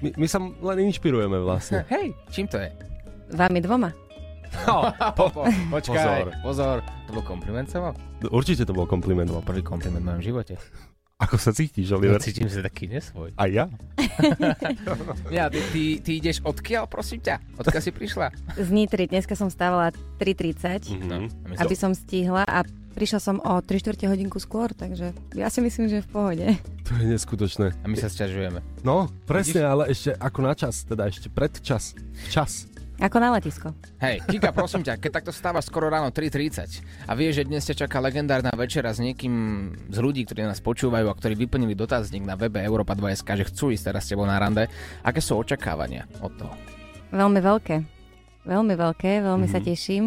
My, 0.00 0.12
my 0.16 0.26
sa 0.28 0.40
len 0.40 0.88
inšpirujeme 0.88 1.36
vlastne. 1.40 1.84
Hej, 1.92 2.12
čím 2.28 2.44
to 2.48 2.60
je? 2.60 2.68
Vami 3.32 3.60
dvoma. 3.60 3.88
No, 4.64 4.88
Po, 5.12 5.28
po, 5.28 5.44
počkaj, 5.44 6.00
Pozor. 6.00 6.26
pozor. 6.40 6.76
pozor. 6.80 7.06
To 7.08 7.10
bol 7.12 7.24
kompliment, 7.24 7.68
Samo? 7.68 7.92
určite 8.32 8.64
to 8.64 8.72
bol 8.72 8.88
kompliment. 8.88 9.28
To 9.28 9.40
bol 9.40 9.44
prvý 9.44 9.60
kompliment 9.60 10.00
v 10.00 10.08
mojom 10.08 10.24
živote. 10.24 10.56
Ako 11.18 11.34
sa 11.34 11.50
cítiš, 11.50 11.90
Oliver? 11.90 12.22
Cítim 12.22 12.46
sa 12.46 12.62
taký 12.62 12.86
nesvoj. 12.86 13.34
A 13.34 13.50
ja? 13.50 13.66
Ja, 15.34 15.50
ty, 15.50 15.58
ty, 15.74 15.82
ty 15.98 16.10
ideš 16.18 16.38
odkiaľ, 16.46 16.86
prosím 16.86 17.18
ťa? 17.18 17.42
Odkiaľ 17.58 17.82
si 17.82 17.90
prišla? 17.90 18.26
Z 18.54 18.68
Nitry. 18.70 19.10
Dneska 19.10 19.34
som 19.34 19.50
stávala 19.50 19.90
3.30, 20.22 20.94
Mhm. 20.94 21.18
A 21.42 21.46
my 21.50 21.54
aby 21.58 21.74
som 21.74 21.90
stihla 21.90 22.46
a 22.46 22.62
prišla 22.94 23.18
som 23.18 23.36
o 23.38 23.58
3 23.58 23.66
čtvrte 23.76 24.06
hodinku 24.06 24.38
skôr, 24.38 24.70
takže 24.70 25.10
ja 25.34 25.50
si 25.50 25.58
myslím, 25.58 25.90
že 25.90 26.02
v 26.02 26.08
pohode. 26.08 26.46
To 26.86 26.94
je 26.94 27.06
neskutočné. 27.10 27.74
A 27.74 27.86
my 27.86 27.96
sa 27.98 28.06
sťažujeme. 28.06 28.62
No, 28.82 29.10
presne, 29.26 29.66
ale 29.66 29.90
ešte 29.90 30.14
ako 30.14 30.38
na 30.40 30.54
čas, 30.54 30.86
teda 30.86 31.10
ešte 31.10 31.26
pred 31.28 31.50
čas. 31.58 31.98
Čas. 32.30 32.70
Ako 32.98 33.16
na 33.16 33.30
letisko. 33.30 33.70
Hej, 33.98 34.26
Kika, 34.26 34.50
prosím 34.50 34.82
ťa, 34.82 34.98
keď 34.98 35.10
takto 35.14 35.30
stávaš 35.30 35.70
skoro 35.70 35.86
ráno 35.86 36.10
3.30 36.10 36.82
a 37.06 37.12
vieš, 37.14 37.38
že 37.38 37.46
dnes 37.46 37.62
ťa 37.62 37.86
čaká 37.86 37.98
legendárna 37.98 38.50
večera 38.52 38.90
s 38.90 38.98
niekým 38.98 39.34
z 39.86 39.98
ľudí, 39.98 40.26
ktorí 40.26 40.42
nás 40.42 40.58
počúvajú 40.58 41.06
a 41.06 41.14
ktorí 41.14 41.38
vyplnili 41.38 41.72
dotazník 41.72 42.22
na 42.22 42.34
webe 42.34 42.58
Europa 42.58 42.92
2.sk, 42.92 43.28
že 43.36 43.46
chcú 43.46 43.70
ísť 43.70 43.84
teraz 43.86 44.02
s 44.02 44.10
tebou 44.10 44.26
na 44.26 44.34
rande, 44.34 44.66
aké 45.00 45.18
sú 45.18 45.38
očakávania 45.38 46.10
od 46.18 46.34
toho? 46.34 46.54
Veľmi 47.08 47.38
veľké. 47.38 47.76
Veľmi 48.42 48.74
veľké, 48.74 49.22
veľmi 49.22 49.46
Mhm. 49.46 49.52
sa 49.52 49.60
teším. 49.60 50.04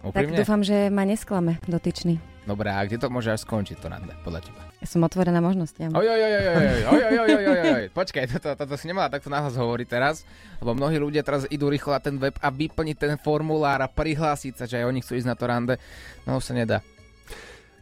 Tak 0.00 0.08
Úprimne? 0.08 0.38
dúfam, 0.38 0.60
že 0.62 0.88
ma 0.88 1.02
nesklame 1.02 1.60
dotyčný. 1.62 2.16
Dobre, 2.46 2.70
a 2.70 2.80
kde 2.80 2.96
to 2.96 3.10
môže 3.10 3.28
až 3.28 3.42
skončiť 3.42 3.76
to 3.76 3.86
rande, 3.86 4.14
podľa 4.22 4.40
teba? 4.42 4.62
Som 4.86 5.02
otvorená 5.02 5.42
možnostiam. 5.42 5.90
Oj, 5.92 6.06
oj, 6.06 6.20
oj, 6.22 6.32
oj, 6.32 6.46
oj, 6.46 7.02
oj, 7.02 7.16
oj, 7.18 7.44
oj, 7.50 7.58
oj. 7.74 7.84
Počkaj, 7.90 8.24
toto, 8.38 8.54
toto 8.54 8.74
si 8.78 8.86
nemala 8.86 9.10
takto 9.10 9.26
nahlas 9.26 9.58
hovoriť 9.58 9.88
teraz, 9.90 10.22
lebo 10.62 10.78
mnohí 10.78 10.96
ľudia 11.02 11.26
teraz 11.26 11.42
idú 11.50 11.66
rýchlo 11.66 11.90
na 11.90 12.00
ten 12.00 12.14
web 12.22 12.38
a 12.38 12.48
vyplniť 12.54 12.96
ten 12.96 13.14
formulár 13.18 13.82
a 13.82 13.90
prihlásiť 13.90 14.54
sa, 14.54 14.64
že 14.70 14.78
aj 14.78 14.86
oni 14.86 15.02
chcú 15.02 15.18
ísť 15.18 15.28
na 15.28 15.34
to 15.34 15.44
rande. 15.50 15.74
No 16.22 16.38
už 16.38 16.48
sa 16.48 16.54
nedá. 16.54 16.78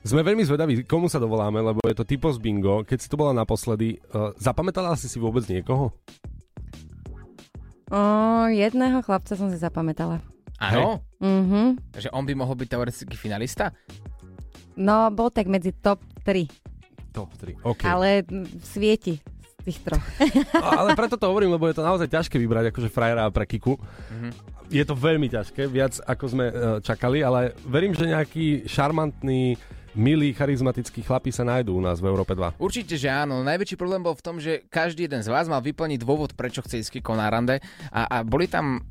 Sme 0.05 0.21
veľmi 0.21 0.45
zvedaví, 0.45 0.85
komu 0.85 1.09
sa 1.09 1.17
dovoláme, 1.17 1.65
lebo 1.65 1.81
je 1.85 1.97
to 1.97 2.05
typos 2.05 2.37
bingo. 2.37 2.85
Keď 2.85 2.99
si 3.01 3.09
to 3.09 3.17
bola 3.17 3.33
naposledy, 3.33 4.01
uh, 4.13 4.37
zapamätala 4.37 4.97
si 5.01 5.09
si 5.09 5.17
vôbec 5.17 5.45
niekoho? 5.49 5.93
O, 7.89 8.01
jedného 8.49 9.01
chlapca 9.05 9.37
som 9.37 9.49
si 9.53 9.57
zapamätala. 9.61 10.21
Áno? 10.61 11.05
Mhm. 11.21 11.93
Takže 11.93 12.13
on 12.13 12.25
by 12.25 12.33
mohol 12.37 12.57
byť 12.57 12.69
teoretický 12.69 13.17
finalista? 13.17 13.73
No, 14.75 15.09
bol 15.15 15.31
tak 15.31 15.47
medzi 15.47 15.71
top 15.71 16.03
3, 16.27 16.51
Top 17.15 17.31
3. 17.39 17.63
OK. 17.63 17.83
ale 17.87 18.27
svieti 18.67 19.23
z 19.23 19.53
tých 19.63 19.79
troch. 19.87 20.03
ale 20.83 20.99
preto 20.99 21.15
to 21.15 21.31
hovorím, 21.31 21.55
lebo 21.55 21.71
je 21.71 21.79
to 21.79 21.87
naozaj 21.87 22.11
ťažké 22.11 22.35
vybrať 22.43 22.75
akože 22.75 22.91
frajera 22.91 23.23
a 23.25 23.31
pre 23.31 23.47
Kiku. 23.47 23.79
Je 24.67 24.83
to 24.83 24.99
veľmi 24.99 25.31
ťažké, 25.31 25.71
viac 25.71 26.03
ako 26.03 26.25
sme 26.27 26.45
uh, 26.51 26.55
čakali, 26.83 27.23
ale 27.23 27.55
verím, 27.63 27.95
že 27.95 28.11
nejaký 28.11 28.67
šarmantný, 28.67 29.55
milý, 29.95 30.35
charizmatický 30.35 31.07
chlapí 31.07 31.31
sa 31.31 31.47
nájdú 31.47 31.79
u 31.79 31.83
nás 31.83 32.03
v 32.03 32.11
Európe 32.11 32.35
2. 32.35 32.59
Určite, 32.59 32.99
že 32.99 33.07
áno. 33.07 33.47
Najväčší 33.47 33.79
problém 33.79 34.03
bol 34.03 34.19
v 34.19 34.25
tom, 34.27 34.37
že 34.43 34.67
každý 34.67 35.07
jeden 35.07 35.23
z 35.23 35.31
vás 35.31 35.47
mal 35.47 35.63
vyplniť 35.63 36.03
dôvod, 36.03 36.35
prečo 36.35 36.61
chce 36.67 36.83
ísť 36.83 36.99
na 37.15 37.31
rande 37.31 37.63
a, 37.95 38.11
a 38.11 38.17
boli 38.27 38.51
tam 38.51 38.83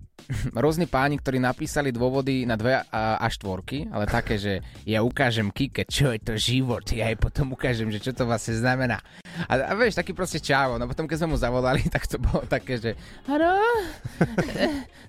rôzni 0.64 0.88
páni, 0.88 1.20
ktorí 1.20 1.40
napísali 1.40 1.92
dôvody 1.92 2.48
na 2.48 2.56
dve 2.56 2.80
a, 2.80 3.26
štvorky, 3.28 3.90
ale 3.90 4.06
také, 4.06 4.38
že 4.38 4.62
ja 4.86 5.02
ukážem 5.02 5.50
Kike, 5.50 5.88
čo 5.90 6.14
je 6.14 6.20
to 6.22 6.34
život, 6.38 6.86
ja 6.92 7.10
jej 7.10 7.18
potom 7.18 7.54
ukážem, 7.54 7.90
že 7.90 8.00
čo 8.00 8.12
to 8.14 8.28
vlastne 8.28 8.58
znamená. 8.58 9.02
A, 9.50 9.54
a 9.70 9.74
vieš, 9.74 9.98
taký 9.98 10.14
proste 10.14 10.38
čávo, 10.38 10.78
no 10.78 10.86
potom 10.86 11.10
keď 11.10 11.24
sme 11.24 11.34
mu 11.34 11.38
zavolali, 11.38 11.82
tak 11.94 12.06
to 12.06 12.22
bolo 12.22 12.46
také, 12.46 12.78
že 12.78 12.92
Haro, 13.26 13.58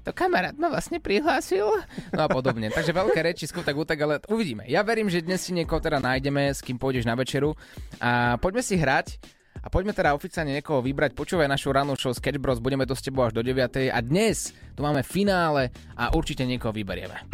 to 0.07 0.11
kamarát 0.17 0.57
ma 0.57 0.73
vlastne 0.73 0.99
prihlásil, 0.99 1.69
no 2.13 2.21
a 2.25 2.29
podobne. 2.29 2.73
Takže 2.73 2.97
veľké 2.97 3.21
reči, 3.21 3.45
skutok, 3.49 3.85
utak, 3.85 3.99
ale 4.01 4.15
uvidíme. 4.29 4.65
Ja 4.67 4.85
verím, 4.85 5.13
že 5.13 5.25
dnes 5.25 5.45
si 5.45 5.53
niekoho 5.53 5.81
teda 5.81 6.01
nájdeme, 6.01 6.53
s 6.53 6.65
kým 6.65 6.81
pôjdeš 6.81 7.05
na 7.05 7.17
večeru 7.17 7.57
a 8.01 8.41
poďme 8.41 8.63
si 8.65 8.75
hrať. 8.81 9.21
A 9.63 9.69
poďme 9.71 9.95
teda 9.95 10.17
oficiálne 10.17 10.57
niekoho 10.57 10.83
vybrať. 10.83 11.15
Počúvaj 11.15 11.47
našu 11.47 11.71
rannú 11.71 11.95
show 11.95 12.11
Sketch 12.11 12.43
Bros. 12.43 12.59
Budeme 12.59 12.89
tu 12.89 12.97
s 12.97 13.05
tebou 13.05 13.29
až 13.29 13.37
do 13.37 13.43
9. 13.45 13.93
A 13.93 13.99
dnes 14.03 14.51
tu 14.75 14.81
máme 14.83 15.07
finále 15.07 15.71
a 15.95 16.11
určite 16.17 16.43
niekoho 16.43 16.75
vyberieme. 16.75 17.29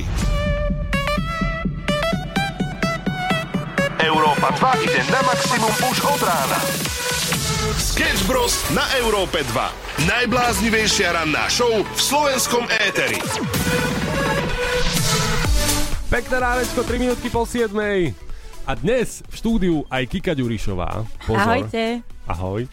Európa 4.00 4.48
2 4.56 4.84
ide 4.84 5.00
na 5.12 5.20
maximum 5.24 5.74
už 5.92 5.96
od 6.08 6.20
rána. 6.24 6.58
Sketch 7.76 8.24
Bros. 8.24 8.56
na 8.72 8.84
Európe 8.96 9.44
2. 9.44 10.08
Najbláznivejšia 10.08 11.12
ranná 11.12 11.48
show 11.52 11.68
v 11.68 12.00
slovenskom 12.00 12.64
éteri. 12.88 13.20
Pekné 16.08 16.36
ránečko, 16.40 16.80
3 16.82 16.96
minútky 16.96 17.28
po 17.28 17.44
7. 17.44 17.70
A 18.68 18.76
dnes 18.76 19.24
v 19.26 19.34
štúdiu 19.34 19.76
aj 19.88 20.04
Kika 20.06 20.36
Ďurišová. 20.36 21.02
Pozor. 21.24 21.40
Ahojte. 21.40 22.04
Ahoj. 22.28 22.68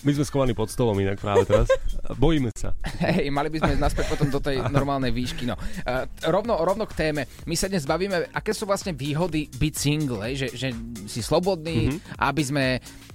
My 0.00 0.16
sme 0.16 0.24
skovaní 0.24 0.56
pod 0.56 0.72
stolom 0.72 0.96
inak 0.96 1.20
práve 1.20 1.44
teraz. 1.44 1.68
Bojíme 2.16 2.48
sa. 2.56 2.72
Hej, 3.04 3.28
mali 3.28 3.52
by 3.52 3.60
sme 3.60 3.70
ísť 3.76 3.84
naspäť 3.84 4.06
potom 4.08 4.32
do 4.32 4.40
tej 4.40 4.64
normálnej 4.72 5.12
výšky. 5.12 5.44
No. 5.44 5.60
Uh, 5.84 6.08
rovno, 6.24 6.56
rovno 6.56 6.88
k 6.88 6.96
téme. 6.96 7.28
My 7.44 7.52
sa 7.52 7.68
dnes 7.68 7.84
bavíme, 7.84 8.32
aké 8.32 8.56
sú 8.56 8.64
vlastne 8.64 8.96
výhody 8.96 9.52
byť 9.52 9.74
single, 9.76 10.24
hej? 10.24 10.34
Že, 10.40 10.48
že 10.56 10.68
si 11.04 11.20
slobodný, 11.20 11.92
mm-hmm. 11.92 12.16
aby 12.16 12.42
sme 12.42 12.64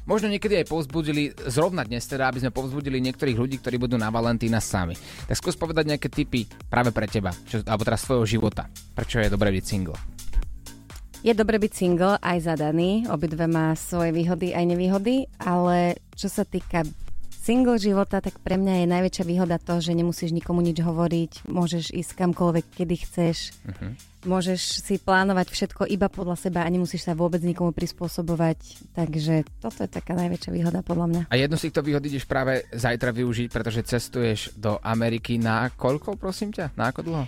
možno 0.05 0.29
niekedy 0.29 0.61
aj 0.61 0.69
povzbudili, 0.69 1.33
zrovna 1.49 1.81
dnes 1.81 2.05
teda, 2.05 2.29
aby 2.29 2.45
sme 2.45 2.53
povzbudili 2.53 3.01
niektorých 3.01 3.37
ľudí, 3.37 3.57
ktorí 3.57 3.81
budú 3.81 3.97
na 3.97 4.13
Valentína 4.13 4.61
sami. 4.61 4.93
Tak 5.25 5.41
skús 5.41 5.57
povedať 5.57 5.89
nejaké 5.89 6.13
tipy 6.13 6.45
práve 6.69 6.93
pre 6.93 7.09
teba, 7.09 7.33
čo, 7.49 7.65
alebo 7.65 7.81
teraz 7.81 8.05
svojho 8.05 8.29
života. 8.29 8.69
Prečo 8.93 9.25
je 9.25 9.33
dobré 9.33 9.49
byť 9.49 9.65
single? 9.65 9.97
Je 11.25 11.33
dobre 11.33 11.57
byť 11.57 11.73
single, 11.73 12.21
aj 12.21 12.53
zadaný, 12.53 13.09
obidve 13.09 13.49
má 13.49 13.73
svoje 13.73 14.13
výhody 14.13 14.53
aj 14.53 14.61
nevýhody, 14.61 15.25
ale 15.41 15.97
čo 16.13 16.29
sa 16.29 16.45
týka 16.45 16.85
single 17.33 17.81
života, 17.81 18.21
tak 18.21 18.37
pre 18.45 18.61
mňa 18.61 18.85
je 18.85 18.93
najväčšia 18.93 19.25
výhoda 19.25 19.57
to, 19.57 19.81
že 19.81 19.97
nemusíš 19.97 20.29
nikomu 20.29 20.61
nič 20.61 20.85
hovoriť, 20.85 21.49
môžeš 21.49 21.97
ísť 21.97 22.11
kamkoľvek, 22.13 22.65
kedy 22.77 22.95
chceš, 23.09 23.57
Uh-huh. 23.65 23.97
môžeš 24.29 24.85
si 24.85 25.01
plánovať 25.01 25.49
všetko 25.49 25.89
iba 25.89 26.13
podľa 26.13 26.37
seba 26.37 26.61
a 26.61 26.69
nemusíš 26.69 27.09
sa 27.09 27.17
vôbec 27.17 27.41
nikomu 27.41 27.73
prispôsobovať, 27.73 28.93
takže 28.93 29.49
toto 29.57 29.81
je 29.81 29.89
taká 29.89 30.13
najväčšia 30.13 30.53
výhoda 30.53 30.85
podľa 30.85 31.05
mňa. 31.09 31.21
A 31.33 31.41
jednu 31.41 31.57
z 31.57 31.65
týchto 31.65 31.81
výhod 31.81 32.05
ideš 32.05 32.29
práve 32.29 32.69
zajtra 32.69 33.09
využiť, 33.09 33.49
pretože 33.49 33.81
cestuješ 33.81 34.53
do 34.61 34.77
Ameriky 34.77 35.41
na 35.41 35.73
koľko, 35.73 36.21
prosím 36.21 36.53
ťa? 36.53 36.77
Na 36.77 36.93
ako 36.93 37.01
dlho? 37.01 37.25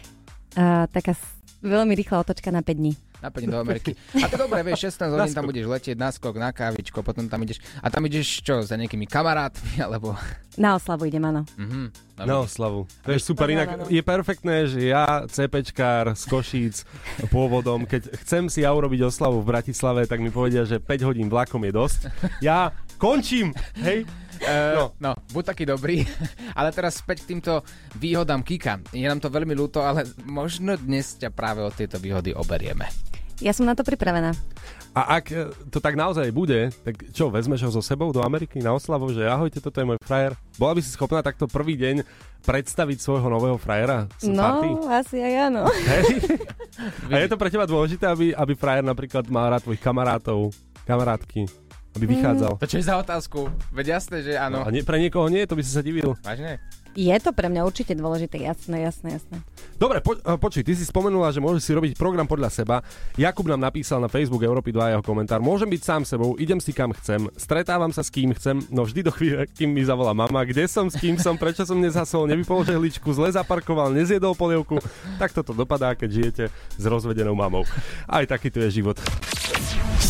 A, 0.53 0.85
taká 0.85 1.17
veľmi 1.65 1.97
rýchla 1.97 2.21
otočka 2.21 2.53
na 2.53 2.61
5 2.61 2.77
dní. 2.77 2.93
Na 3.17 3.33
5 3.33 3.49
do 3.49 3.57
Ameriky. 3.57 3.97
A 4.13 4.29
to 4.29 4.37
dobre, 4.37 4.61
vieš, 4.61 4.93
16 4.93 5.09
hodín 5.09 5.33
tam 5.33 5.49
budeš 5.49 5.65
letieť 5.65 5.97
na 5.97 6.09
skok, 6.13 6.37
na 6.37 6.53
kávičko, 6.53 7.01
potom 7.01 7.25
tam 7.25 7.41
ideš. 7.41 7.57
A 7.81 7.89
tam 7.89 8.05
ideš 8.05 8.45
čo, 8.45 8.61
za 8.61 8.77
nejakými 8.77 9.09
kamarátmi, 9.09 9.81
alebo... 9.85 10.13
Na 10.57 10.73
oslavu 10.77 11.05
idem, 11.05 11.21
áno. 11.21 11.45
Mhm. 11.57 11.93
Dobre. 12.17 12.29
Na 12.33 12.35
oslavu. 12.41 12.89
To 13.05 13.13
je 13.13 13.21
super. 13.21 13.45
Inak 13.45 13.93
je 13.93 14.01
perfektné, 14.01 14.65
že 14.65 14.89
ja, 14.89 15.29
CPčkár 15.29 16.17
z 16.17 16.23
Košíc 16.25 16.75
pôvodom, 17.29 17.85
keď 17.85 18.09
chcem 18.25 18.49
si 18.49 18.65
ja 18.65 18.73
urobiť 18.73 19.05
oslavu 19.05 19.45
v 19.45 19.53
Bratislave, 19.53 20.09
tak 20.09 20.17
mi 20.17 20.33
povedia, 20.33 20.65
že 20.65 20.81
5 20.81 21.07
hodín 21.13 21.29
vlakom 21.29 21.61
je 21.61 21.73
dosť. 21.73 22.01
Ja 22.41 22.73
končím, 22.97 23.53
hej? 23.77 24.09
Uh, 24.41 24.73
no. 24.75 24.85
no, 24.99 25.11
buď 25.33 25.43
taký 25.53 25.63
dobrý. 25.65 26.03
ale 26.59 26.69
teraz 26.71 27.01
späť 27.01 27.25
k 27.25 27.35
týmto 27.35 27.61
výhodám 27.97 28.41
Kika. 28.41 28.79
Je 28.93 29.05
nám 29.05 29.19
to 29.19 29.29
veľmi 29.29 29.53
ľúto, 29.53 29.81
ale 29.81 30.05
možno 30.23 30.77
dnes 30.77 31.17
ťa 31.17 31.33
práve 31.33 31.61
od 31.61 31.73
tejto 31.73 31.97
výhody 31.97 32.31
oberieme. 32.33 32.85
Ja 33.37 33.53
som 33.53 33.69
na 33.69 33.77
to 33.77 33.85
pripravená. 33.85 34.33
A 34.97 35.21
ak 35.21 35.25
e, 35.29 35.45
to 35.69 35.77
tak 35.77 35.93
naozaj 35.93 36.25
bude, 36.33 36.73
tak 36.81 37.13
čo, 37.13 37.29
vezmeš 37.29 37.69
ho 37.69 37.71
so 37.71 37.85
sebou 37.85 38.09
do 38.09 38.25
Ameriky 38.25 38.57
na 38.57 38.73
oslavu, 38.73 39.13
že 39.13 39.29
ahojte, 39.29 39.61
toto 39.61 39.77
je 39.77 39.85
môj 39.85 40.01
frajer? 40.01 40.33
Bola 40.57 40.73
by 40.73 40.81
si 40.81 40.89
schopná 40.89 41.21
takto 41.21 41.45
prvý 41.45 41.77
deň 41.77 42.01
predstaviť 42.41 42.97
svojho 42.97 43.29
nového 43.29 43.61
frajera 43.61 44.09
z 44.17 44.33
No, 44.33 44.41
party? 44.41 44.69
asi 44.89 45.17
aj 45.21 45.33
áno. 45.53 45.69
Hej? 45.93 46.05
A 47.13 47.15
je 47.21 47.29
to 47.29 47.37
pre 47.37 47.53
teba 47.53 47.69
dôležité, 47.69 48.09
aby, 48.09 48.33
aby 48.33 48.53
frajer 48.57 48.81
napríklad 48.81 49.29
mal 49.29 49.53
rád 49.53 49.69
tvojich 49.69 49.85
kamarátov, 49.85 50.49
kamarátky, 50.89 51.45
aby 51.97 52.05
vychádzal? 52.05 52.61
To 52.61 52.69
čo 52.69 52.77
je 52.77 52.85
za 52.85 52.95
otázku? 53.01 53.49
Veď 53.73 53.97
jasné, 53.97 54.21
že 54.21 54.37
áno. 54.37 54.61
A 54.61 54.69
nie, 54.69 54.85
pre 54.85 55.01
niekoho 55.01 55.25
nie, 55.27 55.43
to 55.49 55.57
by 55.57 55.65
si 55.65 55.73
sa 55.73 55.81
divil. 55.81 56.13
Vážne? 56.21 56.61
Je 56.97 57.13
to 57.21 57.29
pre 57.29 57.45
mňa 57.45 57.61
určite 57.61 57.93
dôležité, 57.93 58.41
jasné, 58.41 58.81
jasné, 58.81 59.21
jasné. 59.21 59.37
Dobre, 59.77 60.01
po, 60.01 60.17
eh, 60.17 60.33
počuj, 60.41 60.65
ty 60.65 60.73
si 60.73 60.81
spomenula, 60.81 61.29
že 61.29 61.37
môžeš 61.37 61.61
si 61.61 61.71
robiť 61.77 61.93
program 61.93 62.25
podľa 62.25 62.49
seba. 62.49 62.81
Jakub 63.13 63.45
nám 63.45 63.69
napísal 63.69 64.01
na 64.01 64.09
Facebook 64.09 64.41
Európy 64.41 64.73
2 64.73 64.97
jeho 64.97 65.05
komentár. 65.05 65.37
Môžem 65.37 65.69
byť 65.69 65.81
sám 65.85 66.01
sebou, 66.09 66.33
idem 66.41 66.57
si 66.57 66.73
kam 66.73 66.89
chcem, 66.97 67.29
stretávam 67.37 67.93
sa 67.93 68.01
s 68.01 68.09
kým 68.09 68.33
chcem, 68.33 68.65
no 68.73 68.81
vždy 68.81 69.05
do 69.05 69.13
chvíle, 69.13 69.45
kým 69.45 69.77
mi 69.77 69.85
zavolá 69.85 70.17
mama, 70.17 70.41
kde 70.41 70.65
som, 70.65 70.89
s 70.89 70.97
kým 70.97 71.21
som, 71.21 71.37
prečo 71.37 71.69
som 71.69 71.77
nezhasol, 71.77 72.25
nevypol 72.25 72.65
žehličku, 72.65 73.13
zle 73.13 73.29
zaparkoval, 73.29 73.93
nezjedol 73.93 74.33
polievku. 74.33 74.81
Tak 75.21 75.37
toto 75.37 75.53
dopadá, 75.53 75.93
keď 75.93 76.09
žijete 76.09 76.43
s 76.49 76.83
rozvedenou 76.89 77.37
mamou. 77.37 77.61
Aj 78.09 78.25
takýto 78.25 78.57
je 78.65 78.81
život. 78.81 78.97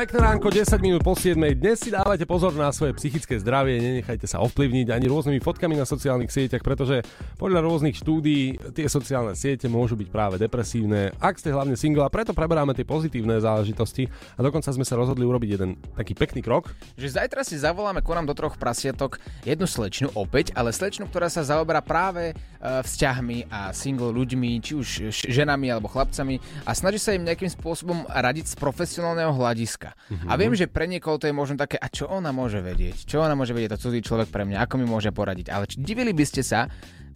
Pekné 0.00 0.32
ránko, 0.32 0.48
10 0.48 0.80
minút 0.80 1.04
po 1.04 1.12
7. 1.12 1.36
Dnes 1.60 1.76
si 1.76 1.92
dávajte 1.92 2.24
pozor 2.24 2.56
na 2.56 2.72
svoje 2.72 2.96
psychické 2.96 3.36
zdravie, 3.36 3.76
nenechajte 3.84 4.24
sa 4.24 4.40
ovplyvniť 4.40 4.96
ani 4.96 5.04
rôznymi 5.04 5.44
fotkami 5.44 5.76
na 5.76 5.84
sociálnych 5.84 6.32
sieťach, 6.32 6.64
pretože 6.64 7.04
podľa 7.36 7.60
rôznych 7.60 8.00
štúdií 8.00 8.56
tie 8.72 8.88
sociálne 8.88 9.36
siete 9.36 9.68
môžu 9.68 10.00
byť 10.00 10.08
práve 10.08 10.40
depresívne, 10.40 11.12
ak 11.20 11.36
ste 11.36 11.52
hlavne 11.52 11.76
single 11.76 12.08
a 12.08 12.08
preto 12.08 12.32
preberáme 12.32 12.72
tie 12.72 12.88
pozitívne 12.88 13.44
záležitosti 13.44 14.08
a 14.08 14.40
dokonca 14.40 14.72
sme 14.72 14.88
sa 14.88 14.96
rozhodli 14.96 15.20
urobiť 15.20 15.50
jeden 15.52 15.76
taký 15.92 16.16
pekný 16.16 16.40
krok. 16.40 16.72
Že 16.96 17.20
zajtra 17.20 17.44
si 17.44 17.60
zavoláme 17.60 18.00
ku 18.00 18.16
nám 18.16 18.24
do 18.24 18.32
troch 18.32 18.56
prasiatok 18.56 19.20
jednu 19.44 19.68
slečnu 19.68 20.16
opäť, 20.16 20.56
ale 20.56 20.72
slečnu, 20.72 21.12
ktorá 21.12 21.28
sa 21.28 21.44
zaoberá 21.44 21.84
práve 21.84 22.32
e, 22.32 22.34
vzťahmi 22.64 23.52
a 23.52 23.76
single 23.76 24.16
ľuďmi, 24.16 24.64
či 24.64 24.72
už 24.80 25.12
ženami 25.28 25.68
alebo 25.68 25.92
chlapcami 25.92 26.40
a 26.64 26.72
snaží 26.72 26.96
sa 26.96 27.12
im 27.12 27.28
nejakým 27.28 27.52
spôsobom 27.52 28.08
radiť 28.08 28.48
z 28.48 28.54
profesionálneho 28.56 29.36
hľadiska. 29.36 29.89
Mm-hmm. 29.92 30.28
A 30.28 30.32
viem, 30.38 30.52
že 30.56 30.66
pre 30.66 30.86
niekoho 30.90 31.16
to 31.20 31.26
je 31.26 31.34
možno 31.34 31.58
také, 31.58 31.76
a 31.76 31.86
čo 31.90 32.06
ona 32.10 32.30
môže 32.30 32.62
vedieť? 32.62 33.06
Čo 33.06 33.22
ona 33.22 33.34
môže 33.34 33.54
vedieť, 33.54 33.76
to 33.76 33.88
cudzí 33.88 34.00
človek 34.02 34.28
pre 34.30 34.46
mňa, 34.46 34.62
ako 34.64 34.74
mi 34.78 34.86
môže 34.86 35.10
poradiť? 35.10 35.50
Ale 35.50 35.64
či, 35.68 35.80
divili 35.80 36.14
by 36.14 36.24
ste 36.26 36.42
sa, 36.42 36.70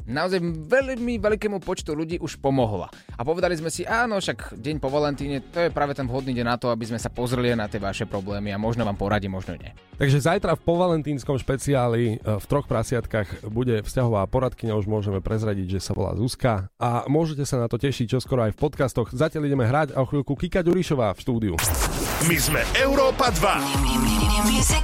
naozaj 0.08 0.40
veľmi 0.68 1.20
veľkému 1.20 1.60
počtu 1.60 1.96
ľudí 1.96 2.16
už 2.20 2.40
pomohla. 2.40 2.92
A 3.16 3.22
povedali 3.24 3.56
sme 3.56 3.72
si, 3.72 3.84
áno, 3.84 4.20
však 4.20 4.56
deň 4.56 4.76
po 4.80 4.92
Valentíne, 4.92 5.40
to 5.52 5.68
je 5.68 5.70
práve 5.72 5.96
ten 5.96 6.04
vhodný 6.04 6.36
deň 6.36 6.46
na 6.46 6.56
to, 6.60 6.68
aby 6.68 6.84
sme 6.88 7.00
sa 7.00 7.08
pozreli 7.08 7.52
na 7.56 7.68
tie 7.68 7.80
vaše 7.80 8.04
problémy 8.04 8.52
a 8.52 8.60
možno 8.60 8.84
vám 8.84 8.96
poradí, 8.96 9.28
možno 9.28 9.56
nie. 9.56 9.72
Takže 9.94 10.26
zajtra 10.26 10.58
v 10.58 10.64
povalentínskom 10.66 11.38
špeciáli 11.38 12.16
e, 12.16 12.16
v 12.18 12.44
troch 12.50 12.66
prasiatkách 12.66 13.46
bude 13.46 13.80
vzťahová 13.86 14.26
poradkyňa, 14.26 14.74
už 14.74 14.90
môžeme 14.90 15.22
prezradiť, 15.22 15.78
že 15.78 15.80
sa 15.80 15.92
volá 15.94 16.18
Zuzka 16.18 16.66
a 16.82 17.06
môžete 17.06 17.46
sa 17.46 17.62
na 17.62 17.70
to 17.70 17.78
tešiť 17.78 18.18
čoskoro 18.18 18.50
aj 18.50 18.58
v 18.58 18.60
podcastoch. 18.60 19.08
Zatiaľ 19.14 19.46
ideme 19.46 19.64
hrať 19.64 19.94
a 19.94 20.02
o 20.02 20.08
chvíľku 20.10 20.34
Kika 20.34 20.66
Ďurišová 20.66 21.14
v 21.14 21.22
štúdiu. 21.22 21.54
My 22.26 22.36
sme 22.40 22.60
Európa 22.80 23.30
2. 23.30 24.24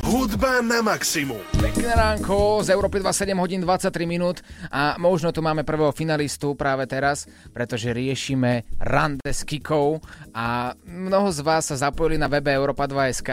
Hudba 0.05 0.61
na 0.61 0.81
maximum. 0.81 1.41
Pekné 1.57 1.93
ránko, 1.95 2.65
z 2.65 2.75
Európy 2.75 3.01
27 3.01 3.33
hodín 3.39 3.61
23 3.63 4.09
minút 4.09 4.45
a 4.69 4.97
možno 5.11 5.35
tu 5.35 5.43
máme 5.43 5.67
prvého 5.67 5.91
finalistu 5.91 6.55
práve 6.55 6.87
teraz, 6.87 7.27
pretože 7.51 7.91
riešime 7.91 8.63
rande 8.79 9.27
s 9.27 9.43
Kikou 9.43 9.99
a 10.31 10.71
mnoho 10.87 11.35
z 11.35 11.43
vás 11.43 11.67
sa 11.67 11.91
zapojili 11.91 12.15
na 12.15 12.31
webe 12.31 12.55
Europa 12.55 12.87
2.sk 12.87 13.31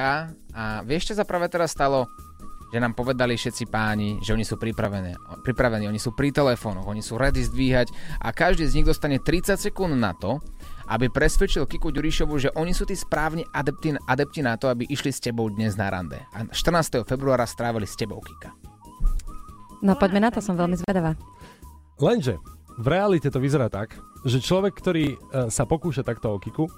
a 0.58 0.82
vieš, 0.82 1.14
čo 1.14 1.22
sa 1.22 1.22
práve 1.22 1.46
teraz 1.54 1.78
stalo? 1.78 2.10
Že 2.74 2.82
nám 2.82 2.98
povedali 2.98 3.38
všetci 3.38 3.70
páni, 3.70 4.18
že 4.26 4.34
oni 4.34 4.42
sú 4.42 4.58
pripravení, 4.58 5.14
pripravení, 5.46 5.86
oni 5.86 6.02
sú 6.02 6.18
pri 6.18 6.34
telefónoch, 6.34 6.90
oni 6.90 7.06
sú 7.06 7.14
ready 7.14 7.46
zdvíhať 7.46 7.94
a 8.26 8.34
každý 8.34 8.66
z 8.66 8.82
nich 8.82 8.90
dostane 8.90 9.22
30 9.22 9.62
sekúnd 9.62 9.94
na 9.94 10.18
to, 10.18 10.42
aby 10.90 11.14
presvedčil 11.14 11.70
Kiku 11.70 11.94
Ďurišovu, 11.94 12.42
že 12.42 12.50
oni 12.58 12.74
sú 12.74 12.90
tí 12.90 12.98
správni 12.98 13.46
adepti, 13.54 13.94
adepti 14.10 14.42
na 14.42 14.58
to, 14.58 14.66
aby 14.74 14.90
išli 14.90 15.14
s 15.14 15.22
tebou 15.22 15.46
dnes 15.54 15.78
na 15.78 15.94
rande. 15.94 16.18
A 16.34 16.50
14. 16.50 17.06
februára 17.06 17.46
strávili 17.46 17.86
s 17.86 17.94
tebou, 17.94 18.18
Kika. 18.18 18.50
No 19.86 19.94
poďme 19.94 20.26
na 20.26 20.34
to, 20.34 20.42
som 20.42 20.58
veľmi 20.58 20.74
zvedavá. 20.74 21.14
Lenže 21.98 22.38
v 22.78 22.88
realite 22.94 23.34
to 23.34 23.42
vyzerá 23.42 23.74
tak, 23.74 23.98
že 24.22 24.38
človek, 24.38 24.78
ktorý 24.78 25.06
e, 25.14 25.18
sa 25.50 25.66
pokúša 25.66 26.06
takto 26.06 26.30
o 26.30 26.38
Kiku, 26.38 26.70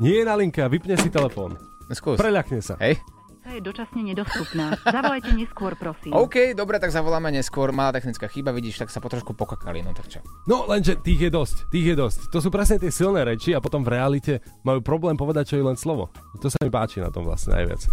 nie 0.00 0.20
je 0.20 0.24
na 0.24 0.32
linke 0.32 0.64
a 0.64 0.68
vypne 0.72 0.96
si 0.96 1.12
telefón. 1.12 1.60
Skús. 1.92 2.16
Preľakne 2.16 2.64
sa. 2.64 2.80
Hej. 2.80 2.98
je 3.46 3.62
dočasne 3.62 4.02
nedostupná. 4.02 4.74
Zavolajte 4.82 5.30
neskôr, 5.36 5.76
prosím. 5.78 6.16
OK, 6.16 6.56
dobre, 6.56 6.80
tak 6.80 6.90
zavoláme 6.90 7.30
neskôr. 7.30 7.70
Malá 7.70 7.94
technická 7.94 8.26
chyba, 8.32 8.50
vidíš, 8.50 8.80
tak 8.80 8.90
sa 8.90 8.98
po 8.98 9.12
trošku 9.12 9.36
pokakali, 9.36 9.84
no 9.84 9.92
tak 9.92 10.08
čo. 10.08 10.24
No 10.48 10.64
lenže 10.66 10.98
tých 10.98 11.28
je 11.28 11.30
dosť, 11.30 11.56
tých 11.68 11.92
je 11.92 11.96
dosť. 12.00 12.20
To 12.32 12.40
sú 12.40 12.48
presne 12.48 12.80
tie 12.80 12.90
silné 12.90 13.22
reči 13.28 13.52
a 13.52 13.60
potom 13.60 13.84
v 13.84 13.92
realite 13.92 14.40
majú 14.64 14.80
problém 14.80 15.14
povedať, 15.14 15.52
čo 15.52 15.60
je 15.60 15.68
len 15.68 15.76
slovo. 15.78 16.10
To 16.40 16.48
sa 16.48 16.58
mi 16.64 16.72
páči 16.72 16.98
na 16.98 17.12
tom 17.12 17.28
vlastne 17.28 17.54
najviac. 17.54 17.86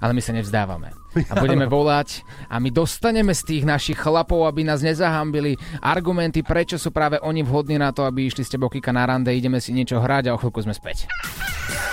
Ale 0.00 0.16
my 0.16 0.22
sa 0.24 0.32
nevzdávame. 0.32 0.96
A 1.28 1.32
budeme 1.44 1.68
volať 1.68 2.24
a 2.48 2.56
my 2.56 2.72
dostaneme 2.72 3.36
z 3.36 3.42
tých 3.44 3.64
našich 3.68 4.00
chlapov, 4.00 4.48
aby 4.48 4.64
nás 4.64 4.80
nezahambili 4.80 5.60
argumenty, 5.84 6.40
prečo 6.40 6.80
sú 6.80 6.90
práve 6.90 7.20
oni 7.20 7.44
vhodní 7.44 7.76
na 7.76 7.92
to, 7.92 8.08
aby 8.08 8.26
išli 8.26 8.42
s 8.42 8.52
tebou 8.52 8.72
Kika 8.72 8.90
na 8.90 9.04
rande, 9.04 9.30
ideme 9.30 9.60
si 9.60 9.76
niečo 9.76 10.00
hrať 10.00 10.32
a 10.32 10.34
o 10.34 10.40
chvíľku 10.40 10.64
sme 10.64 10.72
späť. 10.72 11.04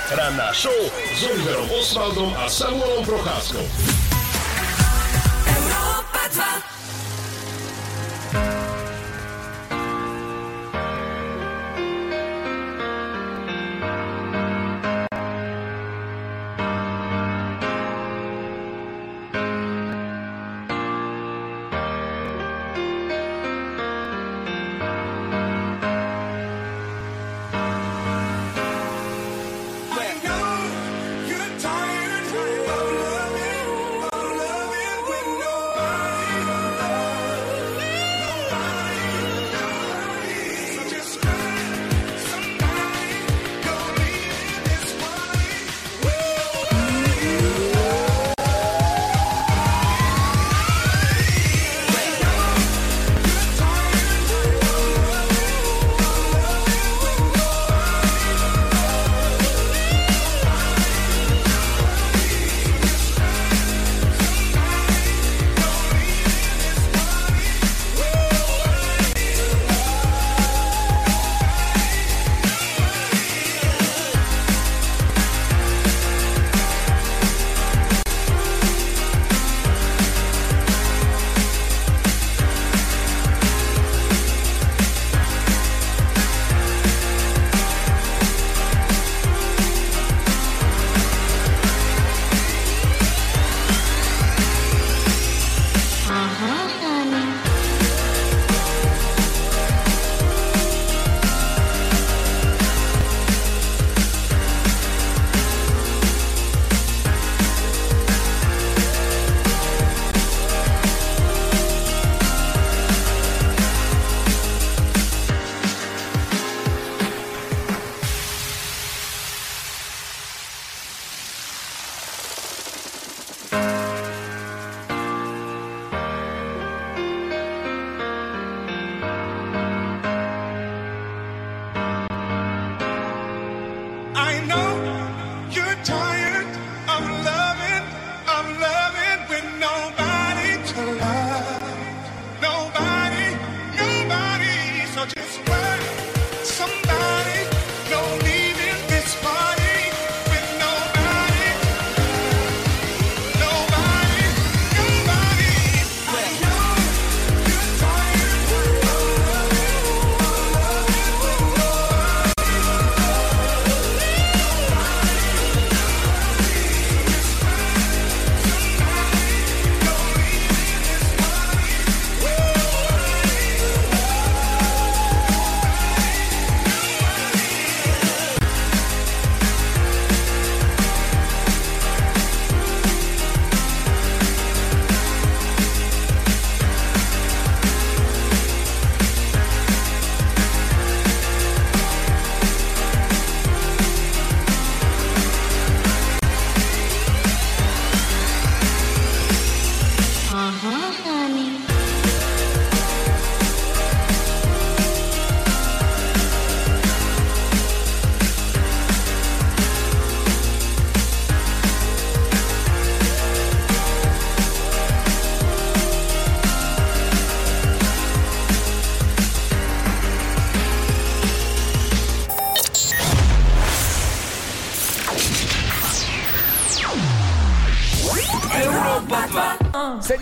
Ranná 0.07 0.55
show 0.55 0.71
s 1.11 1.19
Oliverom 1.27 1.67
Osvaldom 1.75 2.31
a 2.39 2.47
Samuelom 2.47 3.03
Procházkou. 3.03 4.16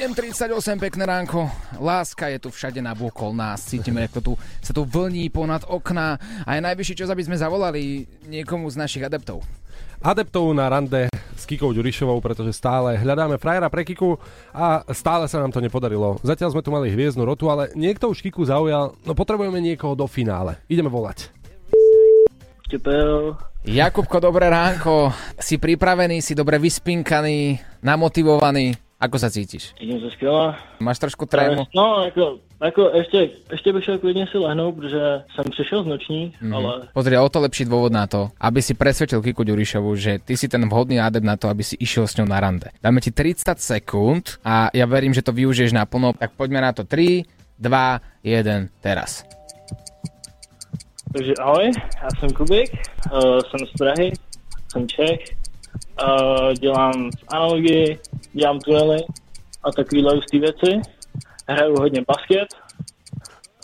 7.38, 0.06 0.78
pekné 0.78 1.02
ránko. 1.10 1.50
Láska 1.82 2.30
je 2.30 2.38
tu 2.38 2.54
všade 2.54 2.78
nabokol 2.78 3.34
nás. 3.34 3.66
Cítime, 3.66 4.06
ako 4.06 4.20
tu 4.22 4.32
sa 4.62 4.70
tu 4.70 4.86
vlní 4.86 5.34
ponad 5.34 5.66
okná 5.66 6.22
a 6.46 6.50
je 6.54 6.62
najvyšší 6.62 7.02
čas, 7.02 7.10
aby 7.10 7.26
sme 7.26 7.34
zavolali 7.34 8.06
niekomu 8.30 8.70
z 8.70 8.78
našich 8.78 9.02
adeptov. 9.02 9.42
Adeptov 10.06 10.54
na 10.54 10.70
rande 10.70 11.10
s 11.34 11.50
Kikou 11.50 11.74
Ďurišovou, 11.74 12.22
pretože 12.22 12.54
stále 12.54 13.02
hľadáme 13.02 13.42
frajera 13.42 13.66
pre 13.66 13.82
Kiku 13.82 14.22
a 14.54 14.86
stále 14.94 15.26
sa 15.26 15.42
nám 15.42 15.50
to 15.50 15.58
nepodarilo. 15.58 16.22
Zatiaľ 16.22 16.54
sme 16.54 16.62
tu 16.62 16.70
mali 16.70 16.94
hviezdnu 16.94 17.26
rotu, 17.26 17.50
ale 17.50 17.74
niekto 17.74 18.06
už 18.06 18.22
Kiku 18.22 18.46
zaujal, 18.46 18.94
no 19.10 19.18
potrebujeme 19.18 19.58
niekoho 19.58 19.98
do 19.98 20.06
finále. 20.06 20.62
Ideme 20.70 20.94
volať. 20.94 21.34
Čupel. 22.70 23.42
Jakubko, 23.66 24.22
dobré 24.22 24.54
ránko. 24.54 25.10
Si 25.42 25.58
pripravený, 25.58 26.22
si 26.22 26.38
dobre 26.38 26.62
vyspinkaný, 26.62 27.58
namotivovaný. 27.82 28.85
Ako 28.96 29.20
sa 29.20 29.28
cítiš? 29.28 29.76
Cítím 29.76 30.00
sa 30.00 30.08
skvěle. 30.16 30.56
Máš 30.80 31.00
trošku 31.04 31.28
trému? 31.28 31.68
No, 31.76 32.02
jako, 32.08 32.40
jako 32.64 32.82
ještě, 32.96 33.30
ještě 33.52 33.74
bych 33.74 33.84
šel 33.84 33.98
klidně 34.00 34.28
si 34.32 34.38
lehnout, 34.38 34.76
protože 34.76 35.22
jsem 35.36 35.46
přišel 35.52 35.84
z 35.84 35.88
noční, 35.88 36.34
Mhm. 36.42 36.56
ale 36.56 36.88
Pozri, 36.94 37.18
o 37.18 37.30
to 37.30 37.40
lepší 37.44 37.66
dôvod 37.68 37.92
na 37.92 38.08
to, 38.08 38.32
aby 38.40 38.62
si 38.64 38.74
presvedčil 38.74 39.20
Kiku 39.22 39.44
Ďurišovu, 39.44 39.96
že 40.00 40.20
ty 40.24 40.38
si 40.40 40.48
ten 40.48 40.64
vhodný 40.70 41.00
adept 41.04 41.28
na 41.28 41.36
to, 41.36 41.52
aby 41.52 41.64
si 41.64 41.76
išiel 41.76 42.08
s 42.08 42.16
ňou 42.16 42.26
na 42.32 42.40
rande. 42.40 42.72
Dáme 42.80 43.04
ti 43.04 43.12
30 43.12 43.60
sekúnd 43.60 44.40
a 44.48 44.72
ja 44.72 44.88
verím, 44.88 45.12
že 45.12 45.22
to 45.28 45.36
využiješ 45.36 45.76
naplno. 45.76 46.16
Tak 46.16 46.32
poďme 46.40 46.64
na 46.64 46.72
to 46.72 46.88
3, 46.88 47.28
2, 47.60 48.00
1, 48.24 48.72
teraz. 48.80 49.28
takže 51.14 51.34
ahoj, 51.40 51.72
já 52.04 52.10
jsem 52.20 52.30
Kubik, 52.30 52.72
uh, 53.12 53.40
jsem 53.40 53.68
z 53.68 53.72
Prahy, 53.80 54.12
jsem 54.72 54.88
Čech, 54.88 55.20
uh, 56.04 56.54
dělám 56.54 57.10
analogii, 57.28 58.00
dělám 58.36 58.60
tunely 58.60 59.00
a 59.64 59.72
takovýhle 59.72 60.16
hustý 60.16 60.40
věci, 60.40 60.82
hraju 61.48 61.76
hodně 61.80 62.02
basket, 62.08 62.48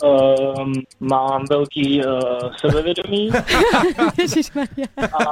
um, 0.02 0.72
mám 1.00 1.44
velký 1.50 2.00
uh, 2.04 2.12
sebevědomí 2.56 3.30
a 5.12 5.24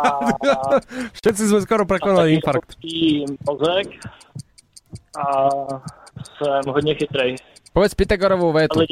Všetci 1.13 1.43
sme 1.51 1.61
skoro 1.67 1.85
prekonali 1.87 2.39
infarkt. 2.39 2.79
Mozek 3.47 3.89
a 5.19 5.49
jsem 6.37 6.63
hodně 6.73 6.95
chytrej. 6.95 7.37
Povedz 7.71 7.95
Pythagorovú 7.95 8.51
vetu. 8.51 8.83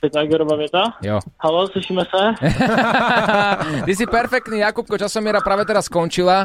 Pythagorova 0.00 0.56
věta. 0.56 0.82
Jo. 1.02 1.20
Halo, 1.40 1.68
slyšíme 1.68 2.04
se? 2.04 2.22
Ty 3.84 3.96
si 3.96 4.06
perfektný, 4.06 4.58
Jakubko, 4.58 4.98
časomiera 4.98 5.40
práve 5.40 5.64
teraz 5.64 5.88
skončila. 5.88 6.44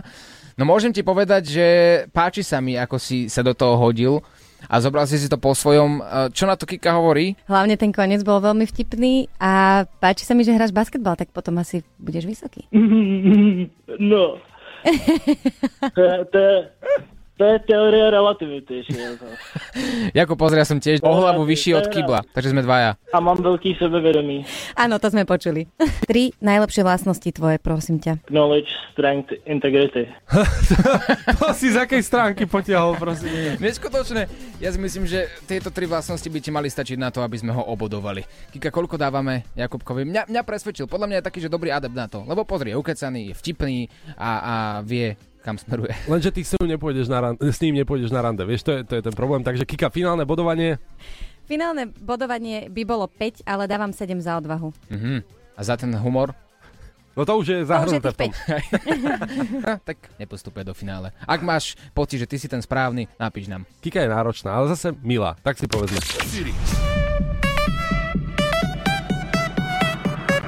No 0.62 0.70
môžem 0.70 0.94
ti 0.94 1.02
povedať, 1.02 1.58
že 1.58 1.68
páči 2.14 2.46
sa 2.46 2.62
mi, 2.62 2.78
ako 2.78 3.02
si 3.02 3.26
sa 3.34 3.42
do 3.42 3.58
toho 3.58 3.82
hodil 3.82 4.22
a 4.70 4.78
zobral 4.78 5.10
si 5.10 5.18
si 5.18 5.26
to 5.26 5.42
po 5.42 5.58
svojom. 5.58 5.98
E, 5.98 6.30
Čo 6.38 6.46
na 6.46 6.54
to 6.54 6.70
Kika 6.70 7.02
hovorí? 7.02 7.34
Hlavne 7.50 7.82
ten 7.82 7.90
koniec 7.90 8.22
bol 8.22 8.38
veľmi 8.38 8.70
vtipný 8.70 9.26
a 9.42 9.84
páči 9.98 10.22
sa 10.22 10.38
mi, 10.38 10.46
že 10.46 10.54
hráš 10.54 10.70
basketbal, 10.70 11.18
tak 11.18 11.34
potom 11.34 11.58
asi 11.58 11.82
budeš 11.98 12.30
vysoký. 12.30 12.70
No. 13.98 14.38
to, 15.98 16.06
to, 16.30 16.42
to 17.42 17.46
je 17.50 17.60
teorie 17.60 18.06
relativity. 18.14 18.86
Jako. 18.86 19.26
Jakub, 20.22 20.38
pozri, 20.38 20.62
ja 20.62 20.68
som 20.70 20.78
tiež 20.78 21.02
o 21.02 21.10
hlavu 21.10 21.42
vyšší 21.42 21.74
od 21.74 21.90
kybla, 21.90 22.22
takže 22.38 22.54
sme 22.54 22.62
dvaja. 22.62 23.02
A 23.10 23.18
mám 23.18 23.42
veľký 23.42 23.82
sebevědomí. 23.82 24.46
Áno, 24.78 25.02
to 25.02 25.10
sme 25.10 25.26
počuli. 25.26 25.66
Tri 26.10 26.38
najlepšie 26.38 26.86
vlastnosti 26.86 27.26
tvoje, 27.34 27.58
prosím 27.58 27.98
ťa. 27.98 28.22
Knowledge, 28.30 28.70
strength, 28.94 29.34
integrity. 29.50 30.06
To 31.42 31.58
si 31.58 31.74
z 31.74 31.82
akej 31.82 32.06
stránky 32.06 32.46
potiahol, 32.46 32.94
prosím. 33.02 33.58
Neskutočné. 33.58 34.30
Ja 34.62 34.70
si 34.70 34.78
myslím, 34.78 35.10
že 35.10 35.26
tieto 35.50 35.74
tri 35.74 35.90
vlastnosti 35.90 36.28
by 36.30 36.38
ti 36.38 36.54
mali 36.54 36.70
stačiť 36.70 37.02
na 37.02 37.10
to, 37.10 37.26
aby 37.26 37.42
sme 37.42 37.50
ho 37.50 37.66
obodovali. 37.66 38.22
Kika, 38.54 38.70
koľko 38.70 39.02
dávame 39.02 39.50
Jakubkovi? 39.58 40.06
Mňa, 40.06 40.30
mňa 40.30 40.42
presvedčil, 40.46 40.86
podľa 40.86 41.10
mňa 41.10 41.18
je 41.18 41.26
taký, 41.26 41.40
že 41.42 41.50
dobrý 41.50 41.74
adept 41.74 41.98
na 41.98 42.06
to. 42.06 42.22
Lebo 42.30 42.46
pozri, 42.46 42.70
je 42.70 42.78
ukecaný, 42.78 43.34
je 43.34 43.38
vtipný 43.42 43.90
a, 44.14 44.30
a 44.38 44.56
vie, 44.86 45.18
kam 45.42 45.58
smeruje. 45.58 45.92
Lenže 46.12 46.32
ty 46.32 46.46
s 46.46 46.54
ním 46.62 46.78
nepôjdeš 46.78 47.10
na 47.10 47.20
rande, 47.22 47.42
s 47.42 47.60
ním 47.60 47.76
nepôjdeš 47.82 48.14
na 48.14 48.22
rande, 48.22 48.46
vieš, 48.46 48.64
to 48.64 48.72
je, 48.78 48.82
to 48.86 48.94
je 48.96 49.04
ten 49.04 49.16
problém. 49.18 49.42
Takže 49.42 49.66
Kika, 49.66 49.90
finálne 49.90 50.24
bodovanie. 50.24 50.78
Finálne 51.50 51.90
bodovanie 51.90 52.70
by 52.70 52.82
bolo 52.88 53.10
5, 53.10 53.44
ale 53.44 53.68
dávam 53.68 53.92
7 53.92 54.22
za 54.22 54.38
odvahu. 54.40 54.72
Mhm. 54.94 55.26
A 55.58 55.62
za 55.68 55.76
ten 55.76 55.92
humor? 56.00 56.32
No 57.12 57.28
to 57.28 57.44
už 57.44 57.48
je 57.48 57.60
zahrnuté 57.68 58.08
v 58.16 58.18
tom. 58.18 58.32
Ha, 59.68 59.84
tak 59.90 60.00
nepostupuje 60.16 60.64
do 60.64 60.72
finále. 60.72 61.12
Ak 61.28 61.44
máš 61.44 61.76
pocit, 61.92 62.24
že 62.24 62.30
ty 62.30 62.40
si 62.40 62.48
ten 62.48 62.64
správny, 62.64 63.12
napíš 63.20 63.52
nám. 63.52 63.68
Kika 63.84 64.00
je 64.00 64.08
náročná, 64.08 64.56
ale 64.56 64.72
zase 64.72 64.96
milá, 65.04 65.36
tak 65.44 65.60
si 65.60 65.68
povedzme. 65.68 66.00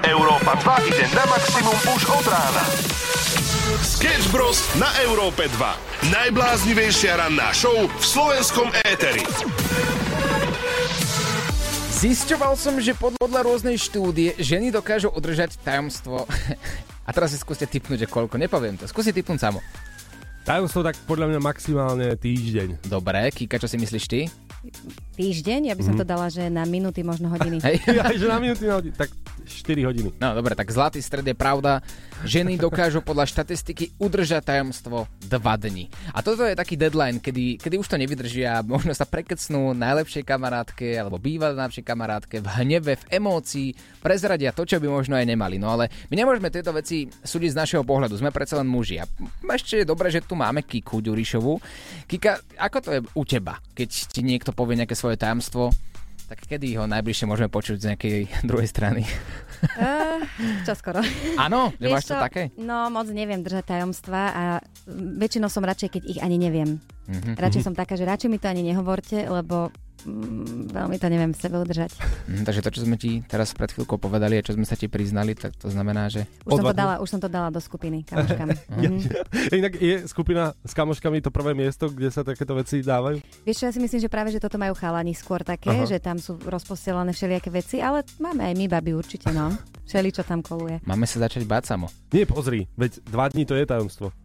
Európa 0.08 0.56
2 0.56 0.88
ide 0.88 1.06
na 1.12 1.24
maximum 1.28 1.78
už 1.84 2.02
od 2.16 2.26
rána. 2.32 2.64
Sketch 4.04 4.36
Bros. 4.36 4.60
na 4.76 4.92
Európe 5.00 5.48
2. 5.48 6.12
Najbláznivejšia 6.12 7.24
ranná 7.24 7.56
show 7.56 7.88
v 7.88 8.04
slovenskom 8.04 8.68
éteri. 8.84 9.24
Zisťoval 11.96 12.60
som, 12.60 12.84
že 12.84 13.00
podľa 13.00 13.48
rôznej 13.48 13.80
štúdie 13.80 14.36
ženy 14.36 14.76
dokážu 14.76 15.08
udržať 15.08 15.56
tajomstvo. 15.56 16.28
A 17.08 17.16
teraz 17.16 17.32
si 17.32 17.40
skúste 17.40 17.64
typnúť, 17.64 18.04
že 18.04 18.12
koľko. 18.12 18.36
Nepoviem 18.36 18.76
to. 18.76 18.92
Skúsi 18.92 19.16
typnúť 19.16 19.40
samo. 19.40 19.64
Tajomstvo 20.44 20.84
tak 20.84 21.00
podľa 21.08 21.32
mňa 21.32 21.40
maximálne 21.40 22.20
týždeň. 22.20 22.84
Dobre, 22.84 23.32
Kika, 23.32 23.56
čo 23.56 23.72
si 23.72 23.80
myslíš 23.80 24.06
ty? 24.12 24.28
Týždeň? 25.16 25.72
Ja 25.72 25.76
by 25.80 25.84
som 25.88 25.96
Mhm. 25.96 26.02
to 26.04 26.08
dala, 26.08 26.28
že 26.28 26.52
na 26.52 26.68
minúty, 26.68 27.08
možno 27.08 27.32
hodiny. 27.32 27.64
Hej. 27.72 27.80
Ja, 27.96 28.12
že 28.12 28.28
na 28.28 28.36
minúty, 28.36 28.68
na 28.68 28.84
hodiny, 28.84 28.92
tak 28.92 29.16
4 29.48 29.88
hodiny. 29.88 30.12
No 30.20 30.36
dobre, 30.36 30.52
tak 30.52 30.68
zlatý 30.68 31.00
stred 31.00 31.24
je 31.24 31.32
pravda. 31.32 31.80
Ženy 32.24 32.56
dokážu 32.56 33.04
podľa 33.04 33.28
štatistiky 33.28 34.00
udržať 34.00 34.48
tajomstvo 34.56 35.12
2 35.28 35.64
dni. 35.68 35.92
A 36.16 36.24
toto 36.24 36.48
je 36.48 36.56
taký 36.56 36.80
deadline, 36.80 37.20
kedy, 37.20 37.60
kedy 37.60 37.76
už 37.76 37.92
to 37.92 38.00
nevydržia, 38.00 38.64
možno 38.64 38.96
sa 38.96 39.04
prekecnú 39.04 39.76
najlepšej 39.76 40.24
kamarátke 40.24 40.96
alebo 40.96 41.20
bývalej 41.20 41.60
najlepšej 41.60 41.84
kamarátke 41.84 42.40
v 42.40 42.48
hneve, 42.64 42.96
v 42.96 43.08
emócii, 43.20 43.76
prezradia 44.00 44.56
to, 44.56 44.64
čo 44.64 44.80
by 44.80 44.88
možno 44.88 45.20
aj 45.20 45.28
nemali. 45.28 45.60
No 45.60 45.76
ale 45.76 45.92
my 46.08 46.16
nemôžeme 46.16 46.48
tieto 46.48 46.72
veci 46.72 47.12
súdiť 47.12 47.52
z 47.52 47.60
našeho 47.60 47.84
pohľadu, 47.84 48.16
sme 48.16 48.32
predsa 48.32 48.56
len 48.56 48.72
muži. 48.72 49.04
A 49.04 49.06
ešte 49.52 49.84
je 49.84 49.92
dobré, 49.92 50.08
že 50.08 50.24
tu 50.24 50.40
máme 50.40 50.64
Kiku 50.64 51.04
Ďurišovu. 51.04 51.60
Kika, 52.08 52.40
ako 52.56 52.78
to 52.80 52.90
je 52.96 53.00
u 53.20 53.24
teba, 53.28 53.60
keď 53.76 53.90
ti 54.08 54.24
niekto 54.24 54.56
povie 54.56 54.80
nejaké 54.80 54.96
svoje 54.96 55.20
tajomstvo? 55.20 55.76
Tak 56.34 56.50
kedy 56.50 56.82
ho 56.82 56.90
najbližšie 56.90 57.30
môžeme 57.30 57.46
počuť 57.46 57.78
z 57.78 57.86
nejakej 57.94 58.18
druhej 58.50 58.66
strany? 58.66 59.06
Uh, 59.78 60.18
čo 60.66 60.74
skoro. 60.74 61.06
Áno, 61.38 61.70
nemáš 61.82 62.10
to 62.10 62.18
také? 62.18 62.50
No, 62.58 62.90
moc 62.90 63.06
neviem 63.14 63.46
držať 63.46 63.78
tajomstva 63.78 64.22
a 64.34 64.44
väčšinou 65.22 65.46
som 65.46 65.62
radšej, 65.62 65.94
keď 65.94 66.02
ich 66.10 66.20
ani 66.26 66.42
neviem. 66.42 66.82
Mhm. 67.06 67.38
Radšej 67.38 67.70
som 67.70 67.78
taká, 67.78 67.94
že 67.94 68.10
radšej 68.10 68.34
mi 68.34 68.42
to 68.42 68.50
ani 68.50 68.66
nehovorte, 68.66 69.30
lebo 69.30 69.70
mm, 70.06 70.72
veľmi 70.72 70.98
to 71.00 71.08
neviem 71.10 71.32
v 71.32 71.40
sebe 71.40 71.58
udržať. 71.60 71.92
Mm, 72.30 72.44
takže 72.44 72.62
to, 72.64 72.70
čo 72.72 72.82
sme 72.86 72.96
ti 73.00 73.24
teraz 73.26 73.52
pred 73.56 73.72
chvíľkou 73.72 73.98
povedali 73.98 74.40
a 74.40 74.46
čo 74.46 74.56
sme 74.56 74.68
sa 74.68 74.76
ti 74.76 74.88
priznali, 74.88 75.34
tak 75.36 75.56
to 75.58 75.72
znamená, 75.72 76.08
že... 76.12 76.28
Už 76.46 76.60
som, 76.60 76.66
to 76.70 76.76
dala, 76.76 76.96
už 77.00 77.10
som 77.10 77.20
to 77.20 77.30
dala 77.32 77.50
do 77.50 77.60
skupiny 77.60 78.04
kamoškám. 78.06 78.50
Mhm. 78.74 79.00
inak 79.54 79.74
je 79.78 79.96
skupina 80.10 80.52
s 80.66 80.74
kamoškami 80.74 81.22
to 81.22 81.30
prvé 81.30 81.54
miesto, 81.54 81.88
kde 81.88 82.10
sa 82.10 82.26
takéto 82.26 82.58
veci 82.58 82.82
dávajú? 82.82 83.22
Vieš 83.46 83.56
čo, 83.60 83.66
ja 83.70 83.74
si 83.74 83.80
myslím, 83.80 84.02
že 84.02 84.10
práve, 84.10 84.30
že 84.34 84.42
toto 84.42 84.58
majú 84.58 84.74
chalani 84.76 85.14
skôr 85.14 85.46
také, 85.46 85.72
Aha. 85.72 85.88
že 85.88 86.02
tam 86.02 86.18
sú 86.18 86.36
rozposielané 86.42 87.14
všelijaké 87.14 87.50
veci, 87.54 87.80
ale 87.80 88.04
máme 88.20 88.44
aj 88.44 88.54
my 88.58 88.66
baby 88.68 88.92
určite, 88.98 89.30
no. 89.32 89.54
Všeli, 89.84 90.10
čo 90.16 90.24
tam 90.24 90.40
koluje. 90.40 90.80
Máme 90.88 91.04
sa 91.04 91.22
začať 91.28 91.44
báť 91.44 91.76
samo. 91.76 91.92
Nie, 92.16 92.24
pozri, 92.24 92.72
veď 92.80 93.04
dva 93.04 93.28
dní 93.30 93.44
to 93.44 93.54
je 93.54 93.66
tajomstvo. 93.68 94.16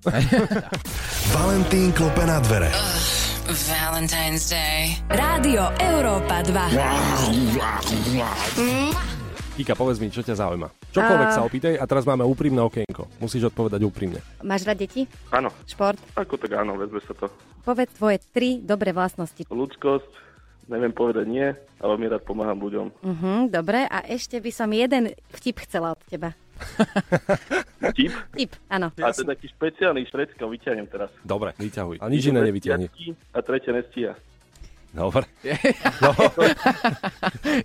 Valentín 1.34 1.90
klope 1.92 2.22
na 2.24 2.38
dvere. 2.40 2.70
Valentine's 3.48 4.52
Day. 4.52 5.00
Rádio 5.08 5.72
Európa 5.80 6.44
2. 6.44 6.68
Kika, 9.56 9.72
povedz 9.72 9.96
mi, 10.04 10.12
čo 10.12 10.20
ťa 10.20 10.36
zaujíma. 10.36 10.68
Čokoľvek 10.92 11.28
A- 11.28 11.32
sa 11.32 11.40
opýtaj 11.48 11.80
a 11.80 11.84
teraz 11.88 12.04
máme 12.04 12.28
úprimné 12.28 12.60
okienko. 12.60 13.08
Musíš 13.16 13.48
odpovedať 13.48 13.80
úprimne. 13.88 14.20
Máš 14.44 14.68
rád 14.68 14.84
deti? 14.84 15.08
Áno. 15.32 15.48
Šport? 15.64 15.96
Ako 16.12 16.36
tak 16.36 16.60
áno, 16.60 16.76
vezme 16.76 17.00
sa 17.00 17.16
to. 17.16 17.32
Povedz 17.64 17.96
tvoje 17.96 18.20
tri 18.36 18.60
dobré 18.60 18.92
vlastnosti. 18.92 19.40
Ľudskosť, 19.48 20.12
neviem 20.68 20.92
povedať 20.92 21.24
nie, 21.24 21.48
ale 21.80 21.92
mi 21.96 22.04
rád 22.04 22.28
pomáham 22.28 22.60
ľuďom. 22.60 23.00
Mhm, 23.00 23.48
dobre, 23.48 23.88
a 23.88 24.04
ešte 24.04 24.44
by 24.44 24.52
som 24.52 24.68
jeden 24.76 25.16
vtip 25.32 25.64
chcela 25.64 25.96
od 25.96 26.00
teba. 26.04 26.36
Tip? 27.98 28.12
Tip, 28.34 28.52
áno. 28.68 28.90
A 28.98 29.10
to 29.14 29.22
je 29.22 29.28
taký 29.32 29.46
špeciálny 29.54 30.02
švedska, 30.10 30.42
vyťahnem 30.44 30.86
teraz. 30.90 31.10
Dobre, 31.22 31.54
vyťahuj. 31.56 32.02
A 32.02 32.06
nič 32.10 32.30
iné 32.30 32.40
nevyťahni. 32.42 32.86
A 33.34 33.38
tretie 33.42 33.72
nestíha. 33.72 34.14
Dobre. 34.88 35.28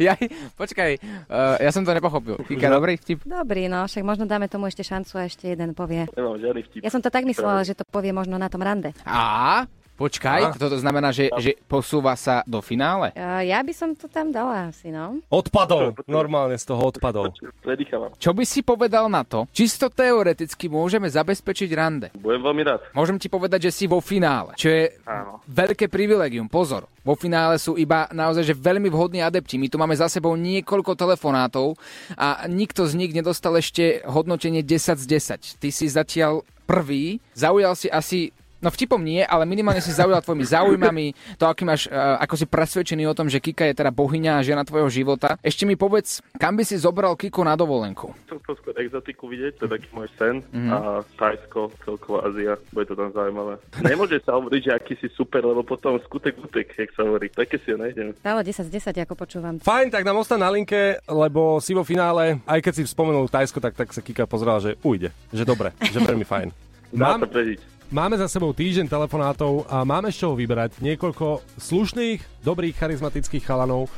ja, 0.08 0.14
počkaj, 0.60 0.92
uh, 1.32 1.56
ja 1.56 1.72
som 1.72 1.88
to 1.88 1.96
nepochopil. 1.96 2.36
Kika, 2.44 2.68
dobrý 2.68 3.00
vtip? 3.00 3.24
Dobrý, 3.24 3.72
no, 3.72 3.88
však 3.88 4.04
možno 4.04 4.28
dáme 4.28 4.52
tomu 4.52 4.68
ešte 4.68 4.84
šancu 4.84 5.24
a 5.24 5.32
ešte 5.32 5.48
jeden 5.48 5.72
povie. 5.72 6.04
Nemám 6.14 6.36
žiadny 6.36 6.62
vtip. 6.68 6.82
Ja 6.84 6.92
som 6.92 7.00
to 7.00 7.08
tak 7.08 7.24
myslela, 7.24 7.64
že 7.64 7.80
to 7.80 7.88
povie 7.88 8.12
možno 8.12 8.36
na 8.36 8.52
tom 8.52 8.60
rande. 8.60 8.92
A 9.08 9.64
Počkaj, 9.94 10.42
A? 10.42 10.58
toto 10.58 10.74
znamená, 10.82 11.14
že, 11.14 11.30
že 11.38 11.54
posúva 11.70 12.18
sa 12.18 12.42
do 12.50 12.66
finále? 12.66 13.14
Uh, 13.14 13.46
ja 13.46 13.62
by 13.62 13.74
som 13.78 13.94
to 13.94 14.10
tam 14.10 14.34
dala 14.34 14.74
asi, 14.74 14.90
no. 14.90 15.22
Odpadol, 15.30 15.94
normálne 16.10 16.58
z 16.58 16.66
toho 16.66 16.90
odpadol. 16.90 17.30
Predýchávam. 17.62 18.10
Čo 18.18 18.34
by 18.34 18.44
si 18.44 18.66
povedal 18.66 19.06
na 19.06 19.22
to? 19.22 19.46
Čisto 19.54 19.94
teoreticky 19.94 20.66
môžeme 20.66 21.06
zabezpečiť 21.06 21.70
rande. 21.78 22.08
Budem 22.18 22.42
veľmi 22.42 22.64
rád. 22.66 22.82
Môžem 22.98 23.22
ti 23.22 23.30
povedať, 23.30 23.70
že 23.70 23.72
si 23.72 23.86
vo 23.86 24.02
finále, 24.02 24.58
čo 24.58 24.74
je 24.74 24.98
Áno. 25.06 25.46
veľké 25.46 25.86
privilegium. 25.94 26.50
Pozor, 26.50 26.90
vo 27.06 27.14
finále 27.14 27.62
sú 27.62 27.78
iba 27.78 28.10
naozaj 28.10 28.50
že 28.50 28.56
veľmi 28.58 28.90
vhodní 28.90 29.22
adepti. 29.22 29.62
My 29.62 29.70
tu 29.70 29.78
máme 29.78 29.94
za 29.94 30.10
sebou 30.10 30.34
niekoľko 30.34 30.98
telefonátov 30.98 31.78
a 32.18 32.50
nikto 32.50 32.90
z 32.90 32.98
nich 32.98 33.14
nedostal 33.14 33.62
ešte 33.62 34.02
hodnotenie 34.10 34.66
10 34.66 34.98
z 34.98 35.06
10. 35.06 35.62
Ty 35.62 35.70
si 35.70 35.86
zatiaľ 35.86 36.42
prvý, 36.66 37.22
zaujal 37.38 37.76
si 37.76 37.92
asi 37.92 38.32
No 38.64 38.72
vtipom 38.72 39.04
nie, 39.04 39.20
ale 39.28 39.44
minimálne 39.44 39.84
si 39.84 39.92
zaujal 39.92 40.24
tvojimi 40.24 40.48
záujmami, 40.48 41.06
to 41.36 41.44
aký 41.44 41.68
máš, 41.68 41.92
uh, 41.92 42.16
ako 42.24 42.40
si 42.40 42.46
presvedčený 42.48 43.04
o 43.12 43.18
tom, 43.18 43.28
že 43.28 43.44
Kika 43.44 43.68
je 43.68 43.76
teda 43.76 43.92
bohyňa 43.92 44.40
a 44.40 44.46
žena 44.46 44.64
tvojho 44.64 44.88
života. 44.88 45.36
Ešte 45.44 45.68
mi 45.68 45.76
povedz, 45.76 46.24
kam 46.40 46.56
by 46.56 46.64
si 46.64 46.80
zobral 46.80 47.20
Kiku 47.20 47.44
na 47.44 47.60
dovolenku? 47.60 48.16
Chcem 48.24 48.40
to 48.40 48.56
skôr 48.56 48.72
exotiku 48.80 49.28
vidieť, 49.28 49.60
to 49.60 49.68
je 49.68 49.72
taký 49.76 49.88
môj 49.92 50.08
sen. 50.16 50.40
Mhm. 50.56 50.70
A 50.72 50.78
Tajsko, 51.20 51.76
celkovo 51.84 52.24
Ázia, 52.24 52.56
bude 52.72 52.88
to 52.88 52.96
tam 52.96 53.12
zaujímavé. 53.12 53.60
Nemôže 53.84 54.24
sa 54.24 54.40
hovoriť, 54.40 54.62
že 54.64 54.72
aký 54.72 54.94
si 54.96 55.12
super, 55.12 55.44
lebo 55.44 55.68
potom 55.68 56.00
skutek 56.00 56.40
utek, 56.40 56.72
jak 56.72 56.96
sa 56.96 57.04
hovorí. 57.04 57.28
Také 57.28 57.60
si 57.60 57.76
ho 57.76 57.78
nejdem. 57.78 58.16
Stále 58.24 58.48
10 58.48 58.64
z 58.64 58.72
10, 58.96 59.04
ako 59.04 59.14
počúvam. 59.20 59.60
Fajn, 59.60 59.92
tak 59.92 60.08
nám 60.08 60.24
ostan 60.24 60.40
na 60.40 60.48
linke, 60.48 61.04
lebo 61.12 61.60
si 61.60 61.76
vo 61.76 61.84
finále, 61.84 62.40
aj 62.48 62.64
keď 62.64 62.74
si 62.80 62.84
spomenul 62.88 63.28
Tajsko, 63.28 63.60
tak, 63.60 63.76
tak 63.76 63.92
sa 63.92 64.00
Kika 64.00 64.24
pozrela, 64.24 64.64
že 64.64 64.80
ujde, 64.80 65.12
že 65.36 65.44
dobre, 65.44 65.76
že 65.84 66.00
veľmi 66.00 66.24
fajn. 66.24 66.48
Dá 66.94 67.18
Mám, 67.18 67.26
sa 67.26 67.30
prežiť. 67.30 67.73
Máme 67.90 68.16
za 68.16 68.32
sebou 68.32 68.56
týždeň 68.56 68.88
telefonátov 68.88 69.68
a 69.68 69.84
máme 69.84 70.14
z 70.14 70.24
čoho 70.24 70.38
vyberať 70.38 70.80
niekoľko 70.80 71.60
slušných, 71.60 72.46
dobrých, 72.46 72.78
charizmatických 72.78 73.44
chalanov 73.44 73.92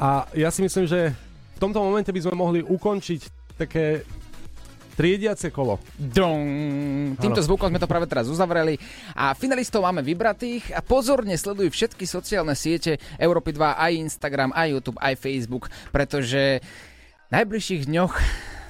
a 0.00 0.28
ja 0.36 0.48
si 0.48 0.64
myslím, 0.64 0.88
že 0.88 1.14
v 1.56 1.58
tomto 1.60 1.80
momente 1.80 2.08
by 2.08 2.20
sme 2.24 2.34
mohli 2.36 2.60
ukončiť 2.64 3.20
také 3.60 4.04
triediace 5.00 5.48
kolo. 5.48 5.80
Dong. 5.96 7.16
Týmto 7.16 7.40
zvukom 7.40 7.72
sme 7.72 7.80
to 7.80 7.88
práve 7.88 8.04
teraz 8.04 8.28
uzavreli 8.28 8.76
a 9.16 9.32
finalistov 9.32 9.84
máme 9.84 10.04
vybratých 10.04 10.76
a 10.76 10.84
pozorne 10.84 11.36
sleduj 11.36 11.72
všetky 11.72 12.04
sociálne 12.04 12.52
siete 12.52 13.00
Európy 13.16 13.56
2, 13.56 13.80
aj 13.80 13.92
Instagram, 13.96 14.50
aj 14.52 14.68
YouTube, 14.76 15.00
aj 15.00 15.16
Facebook, 15.16 15.72
pretože 15.88 16.60
v 16.60 17.30
najbližších 17.32 17.88
dňoch 17.88 18.14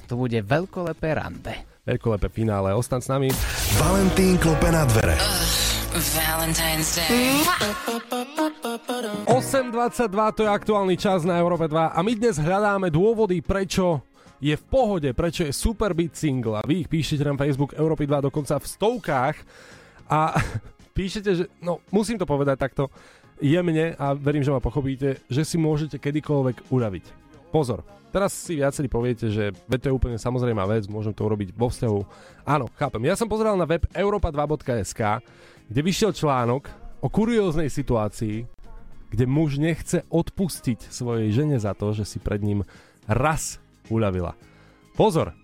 to 0.06 0.14
bude 0.18 0.38
veľkolepé 0.42 1.08
rande. 1.18 1.69
Veľkolepé 1.90 2.30
finále, 2.30 2.70
ostan 2.70 3.02
s 3.02 3.10
nami. 3.10 3.34
Valentín 3.74 4.38
klope 4.38 4.70
na 4.70 4.86
dvere. 4.86 5.18
Valentine's 6.14 6.94
Day. 6.94 7.42
8.22 9.26 10.38
to 10.38 10.40
je 10.46 10.50
aktuálny 10.54 10.94
čas 10.94 11.26
na 11.26 11.42
Európe 11.42 11.66
2 11.66 11.90
a 11.90 11.98
my 11.98 12.12
dnes 12.14 12.38
hľadáme 12.38 12.94
dôvody, 12.94 13.42
prečo 13.42 14.06
je 14.38 14.54
v 14.54 14.64
pohode, 14.70 15.10
prečo 15.10 15.42
je 15.42 15.50
super 15.50 15.90
byť 15.90 16.10
single 16.14 16.62
a 16.62 16.62
vy 16.62 16.86
ich 16.86 16.88
píšete 16.88 17.26
na 17.26 17.34
Facebook 17.34 17.74
Európy 17.74 18.06
2 18.06 18.30
dokonca 18.30 18.62
v 18.62 18.70
stovkách 18.70 19.36
a 20.06 20.38
píšete, 20.98 21.30
že 21.34 21.44
no 21.58 21.82
musím 21.90 22.22
to 22.22 22.26
povedať 22.26 22.70
takto 22.70 22.86
jemne 23.42 23.98
a 23.98 24.14
verím, 24.14 24.46
že 24.46 24.54
ma 24.54 24.62
pochopíte, 24.62 25.26
že 25.26 25.42
si 25.42 25.58
môžete 25.58 25.98
kedykoľvek 25.98 26.70
uľaviť. 26.70 27.29
Pozor, 27.50 27.82
teraz 28.14 28.30
si 28.30 28.62
viacerí 28.62 28.86
poviete, 28.86 29.26
že 29.26 29.50
to 29.66 29.90
je 29.90 29.94
úplne 29.94 30.14
samozrejmá 30.14 30.70
vec, 30.70 30.86
môžem 30.86 31.10
to 31.10 31.26
urobiť 31.26 31.50
vo 31.54 31.66
vzťahu. 31.66 32.00
Áno, 32.46 32.70
chápem. 32.78 33.02
Ja 33.10 33.18
som 33.18 33.26
pozeral 33.26 33.58
na 33.58 33.66
web 33.66 33.90
europa2.sk, 33.90 35.02
kde 35.66 35.80
vyšiel 35.82 36.14
článok 36.14 36.70
o 37.02 37.10
kurióznej 37.10 37.66
situácii, 37.66 38.46
kde 39.10 39.24
muž 39.26 39.58
nechce 39.58 40.06
odpustiť 40.06 40.94
svojej 40.94 41.34
žene 41.34 41.58
za 41.58 41.74
to, 41.74 41.90
že 41.90 42.06
si 42.06 42.22
pred 42.22 42.38
ním 42.38 42.62
raz 43.10 43.58
uľavila. 43.90 44.38
Pozor! 44.94 45.34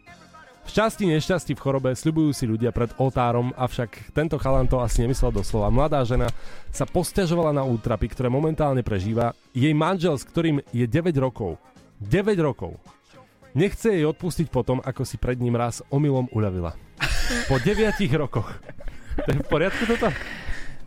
V 0.66 0.74
šťastí, 0.74 1.06
nešťastí 1.06 1.54
v 1.54 1.62
chorobe 1.62 1.94
sľubujú 1.94 2.34
si 2.34 2.42
ľudia 2.42 2.74
pred 2.74 2.90
oltárom, 2.98 3.54
avšak 3.54 4.10
tento 4.10 4.34
chalan 4.34 4.66
to 4.66 4.82
asi 4.82 5.06
nemyslel 5.06 5.30
doslova. 5.30 5.70
Mladá 5.70 6.02
žena 6.02 6.26
sa 6.74 6.82
posťažovala 6.82 7.54
na 7.54 7.62
útrapy, 7.62 8.10
ktoré 8.10 8.26
momentálne 8.26 8.82
prežíva. 8.82 9.30
Jej 9.54 9.70
manžel, 9.78 10.18
s 10.18 10.26
ktorým 10.26 10.58
je 10.74 10.82
9 10.90 11.14
rokov. 11.22 11.54
9 12.00 12.36
rokov. 12.40 12.76
Nechce 13.56 13.88
jej 13.88 14.04
odpustiť 14.04 14.52
potom, 14.52 14.84
ako 14.84 15.08
si 15.08 15.16
pred 15.16 15.40
ním 15.40 15.56
raz 15.56 15.80
omylom 15.88 16.28
uľavila. 16.28 16.76
Po 17.48 17.56
9 17.56 17.96
rokoch. 18.14 18.52
To 19.24 19.28
je 19.32 19.40
v 19.40 19.48
poriadku 19.48 19.88
toto? 19.88 20.12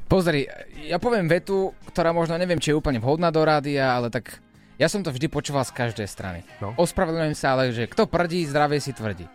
Pozri, 0.05 0.45
ja 0.85 0.97
poviem 1.01 1.29
vetu, 1.29 1.73
ktorá 1.89 2.13
možno 2.13 2.37
neviem, 2.37 2.61
či 2.61 2.73
je 2.73 2.77
úplne 2.77 3.01
vhodná 3.01 3.29
do 3.29 3.41
rádia, 3.41 3.93
ale 3.93 4.09
tak 4.09 4.37
ja 4.77 4.89
som 4.89 5.01
to 5.01 5.13
vždy 5.13 5.29
počúval 5.29 5.65
z 5.65 5.73
každej 5.73 6.07
strany. 6.09 6.39
No. 6.61 6.73
Ospravedlňujem 6.77 7.35
sa, 7.37 7.57
ale 7.57 7.73
že 7.73 7.89
kto 7.89 8.05
prdí, 8.05 8.45
zdravie 8.45 8.81
si 8.81 8.93
tvrdí. 8.93 9.25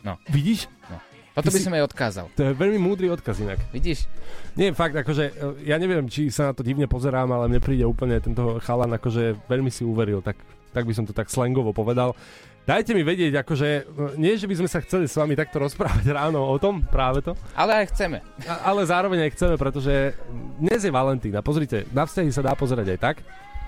No. 0.00 0.16
Vidíš? 0.30 0.64
No. 0.86 0.96
Toto 1.34 1.50
Ty 1.50 1.54
by 1.54 1.58
si- 1.60 1.66
som 1.66 1.74
jej 1.76 1.84
odkázal. 1.86 2.26
To 2.34 2.42
je 2.42 2.52
veľmi 2.56 2.78
múdry 2.78 3.06
odkaz 3.06 3.38
inak. 3.38 3.58
Vidíš? 3.70 4.10
Nie, 4.58 4.74
fakt, 4.74 4.98
akože, 4.98 5.24
e, 5.30 5.68
ja 5.68 5.78
neviem, 5.78 6.10
či 6.10 6.26
sa 6.32 6.50
na 6.50 6.52
to 6.56 6.66
divne 6.66 6.90
pozerám, 6.90 7.30
ale 7.30 7.46
mne 7.46 7.62
príde 7.62 7.86
úplne 7.86 8.18
tento 8.18 8.58
chalan, 8.64 8.90
akože 8.96 9.46
veľmi 9.46 9.70
si 9.70 9.86
uveril, 9.86 10.24
tak, 10.24 10.40
tak 10.70 10.84
by 10.84 10.92
som 10.92 11.04
to 11.04 11.12
tak 11.12 11.26
slangovo 11.26 11.70
povedal. 11.70 12.14
Dajte 12.60 12.92
mi 12.92 13.00
vedieť, 13.00 13.40
akože, 13.40 13.68
e, 13.68 13.82
nie, 14.16 14.36
že 14.36 14.44
by 14.44 14.54
sme 14.54 14.68
sa 14.68 14.78
chceli 14.78 15.04
s 15.04 15.16
vami 15.16 15.32
takto 15.32 15.58
rozprávať 15.58 16.06
ráno 16.18 16.44
o 16.44 16.56
tom, 16.56 16.80
práve 16.82 17.20
to, 17.20 17.32
Ale 17.52 17.82
aj 17.82 17.90
chceme. 17.90 18.20
a, 18.44 18.68
ale 18.68 18.84
zároveň 18.84 19.26
aj 19.26 19.34
chceme, 19.34 19.54
pretože 19.56 20.14
dnes 20.56 20.78
je 20.78 20.90
Valentín 20.90 21.32
a 21.32 21.40
pozrite, 21.40 21.88
na 21.90 22.04
vzťahy 22.04 22.30
sa 22.30 22.42
dá 22.42 22.52
pozerať 22.52 22.94
aj 22.94 23.00
tak, 23.00 23.16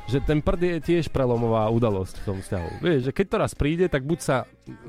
že 0.02 0.18
ten 0.18 0.42
prd 0.42 0.60
je 0.60 0.78
tiež 0.82 1.04
prelomová 1.08 1.70
udalosť 1.70 2.20
v 2.20 2.26
tom 2.26 2.38
vzťahu. 2.38 2.68
Vieš, 2.80 3.00
že 3.06 3.12
keď 3.14 3.26
to 3.26 3.36
raz 3.38 3.52
príde, 3.54 3.86
tak 3.86 4.02
buď 4.02 4.18
sa 4.18 4.36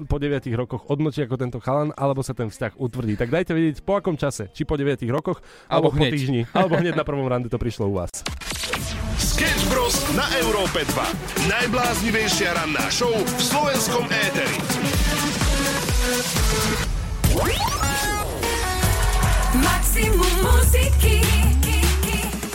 po 0.03 0.17
9 0.17 0.41
rokoch 0.57 0.89
odmočí 0.89 1.21
ako 1.21 1.37
tento 1.37 1.61
chalan, 1.61 1.93
alebo 1.93 2.25
sa 2.25 2.33
ten 2.33 2.49
vzťah 2.49 2.73
utvrdí. 2.75 3.13
Tak 3.13 3.29
dajte 3.29 3.53
vedieť 3.53 3.81
po 3.81 3.93
akom 3.93 4.17
čase, 4.17 4.49
či 4.51 4.65
po 4.65 4.73
9 4.73 5.05
rokoch, 5.07 5.37
alebo, 5.69 5.89
Alebo 5.89 5.89
po 5.91 5.97
hneď. 6.01 6.11
týždni, 6.11 6.41
alebo 6.49 6.75
hneď 6.75 6.97
na 6.97 7.05
prvom 7.05 7.29
rande 7.29 7.45
to 7.45 7.61
prišlo 7.61 7.87
u 7.87 7.95
vás. 7.95 8.09
Sketch 9.33 9.65
Bros. 9.65 9.97
na 10.13 10.29
Európe 10.45 10.85
2. 10.93 11.49
Najbláznivejšia 11.49 12.53
ranná 12.53 12.85
show 12.93 13.09
v 13.09 13.41
slovenskom 13.41 14.05
éteri. 14.05 14.61
Maximum 19.57 20.33
muziky 20.37 21.25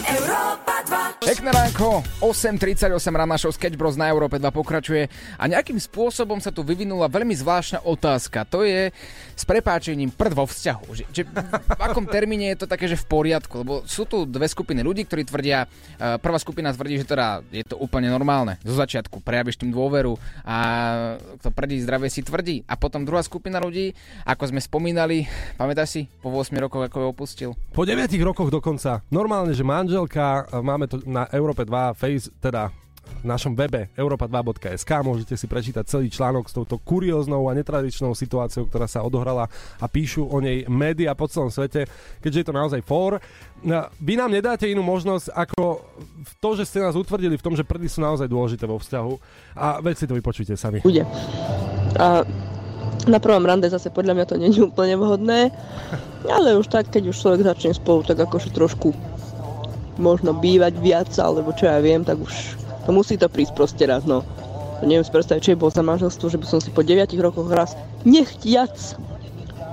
Európa 0.06 0.77
2 0.77 0.77
Pekné 1.18 1.52
ránko, 1.52 2.00
8.38 2.24 2.88
rána 3.12 3.36
show 3.36 3.52
Sketch 3.52 3.76
Bros 3.76 4.00
na 4.00 4.08
Európe 4.08 4.40
2 4.40 4.48
pokračuje 4.48 5.12
a 5.36 5.44
nejakým 5.44 5.76
spôsobom 5.76 6.40
sa 6.40 6.48
tu 6.48 6.64
vyvinula 6.64 7.12
veľmi 7.12 7.36
zvláštna 7.36 7.84
otázka. 7.84 8.48
To 8.48 8.64
je 8.64 8.88
s 9.36 9.44
prepáčením 9.44 10.08
prd 10.08 10.32
vo 10.32 10.48
vzťahu. 10.48 10.86
Že, 10.96 11.04
že 11.12 11.22
v 11.28 11.80
akom 11.84 12.08
termíne 12.08 12.48
je 12.56 12.64
to 12.64 12.66
také, 12.72 12.88
že 12.88 12.96
v 12.96 13.04
poriadku? 13.04 13.60
Lebo 13.60 13.84
sú 13.84 14.08
tu 14.08 14.24
dve 14.24 14.48
skupiny 14.48 14.80
ľudí, 14.80 15.04
ktorí 15.04 15.28
tvrdia, 15.28 15.68
eh, 15.68 16.16
prvá 16.16 16.40
skupina 16.40 16.72
tvrdí, 16.72 17.04
že 17.04 17.12
teda 17.12 17.44
je 17.52 17.68
to 17.68 17.76
úplne 17.76 18.08
normálne. 18.08 18.56
Zo 18.64 18.80
začiatku 18.80 19.20
prejavíš 19.20 19.60
tým 19.60 19.68
dôveru 19.68 20.16
a 20.48 20.56
kto 21.44 21.52
prdí 21.52 21.84
zdravie 21.84 22.08
si 22.08 22.24
tvrdí. 22.24 22.64
A 22.64 22.80
potom 22.80 23.04
druhá 23.04 23.20
skupina 23.20 23.60
ľudí, 23.60 23.92
ako 24.24 24.56
sme 24.56 24.64
spomínali, 24.64 25.28
pamätáš 25.60 26.00
si, 26.00 26.02
po 26.24 26.32
8 26.32 26.56
rokoch, 26.56 26.88
ako 26.88 26.96
ho 27.04 27.08
opustil? 27.12 27.50
Po 27.76 27.84
9 27.84 28.08
rokoch 28.24 28.48
dokonca. 28.48 29.04
Normálne, 29.12 29.52
že 29.52 29.60
manželka, 29.60 30.48
e, 30.48 30.77
máme 30.78 30.86
to 30.86 31.02
na 31.10 31.26
Európe 31.34 31.66
2, 31.66 31.98
face, 31.98 32.30
teda 32.38 32.70
v 33.08 33.24
našom 33.26 33.56
webe 33.56 33.90
europa2.sk 33.98 34.90
môžete 35.02 35.34
si 35.34 35.50
prečítať 35.50 35.82
celý 35.88 36.06
článok 36.06 36.46
s 36.46 36.54
touto 36.54 36.78
kurióznou 36.78 37.50
a 37.50 37.56
netradičnou 37.56 38.14
situáciou, 38.14 38.70
ktorá 38.70 38.86
sa 38.86 39.02
odohrala 39.02 39.50
a 39.80 39.86
píšu 39.90 40.28
o 40.28 40.38
nej 40.38 40.68
médiá 40.70 41.18
po 41.18 41.26
celom 41.26 41.50
svete, 41.50 41.88
keďže 42.22 42.38
je 42.38 42.46
to 42.46 42.54
naozaj 42.54 42.80
fór. 42.84 43.18
No, 43.64 43.90
Vy 43.98 44.14
nám 44.14 44.30
nedáte 44.30 44.70
inú 44.70 44.86
možnosť 44.86 45.34
ako 45.34 45.82
v 46.22 46.32
to, 46.38 46.50
že 46.62 46.68
ste 46.68 46.84
nás 46.84 46.94
utvrdili 46.94 47.34
v 47.34 47.42
tom, 47.42 47.58
že 47.58 47.66
prdy 47.66 47.90
sú 47.90 48.04
naozaj 48.04 48.30
dôležité 48.30 48.70
vo 48.70 48.78
vzťahu 48.78 49.12
a 49.58 49.82
veď 49.82 50.06
to 50.06 50.14
vypočujte 50.14 50.54
sami. 50.54 50.78
bude. 50.84 51.02
A 51.98 52.22
na 53.08 53.18
prvom 53.18 53.42
rande 53.42 53.66
zase 53.66 53.90
podľa 53.90 54.14
mňa 54.14 54.26
to 54.28 54.36
nie 54.36 54.50
je 54.52 54.62
úplne 54.62 54.94
vhodné, 55.00 55.50
ale 56.28 56.54
už 56.54 56.70
tak, 56.70 56.92
keď 56.92 57.10
už 57.10 57.16
človek 57.16 57.40
začne 57.46 57.72
spolu, 57.74 58.04
tak 58.04 58.20
akože 58.20 58.52
trošku 58.52 58.92
možno 59.98 60.32
bývať 60.32 60.78
viac, 60.78 61.10
alebo 61.18 61.52
čo 61.52 61.66
ja 61.66 61.78
viem, 61.82 62.06
tak 62.06 62.18
už 62.22 62.56
to 62.86 62.90
musí 62.94 63.20
to 63.20 63.28
prísť 63.28 63.52
proste 63.52 63.84
raz, 63.84 64.08
no. 64.08 64.24
Neviem 64.80 65.02
si 65.02 65.10
predstaviť, 65.10 65.42
čo 65.42 65.52
je 65.52 65.60
bol 65.60 65.74
za 65.74 65.82
manželstvo, 65.82 66.30
že 66.30 66.38
by 66.38 66.46
som 66.46 66.62
si 66.62 66.70
po 66.70 66.86
9 66.86 67.10
rokoch 67.18 67.50
raz 67.50 67.74
nechtiac 68.06 68.72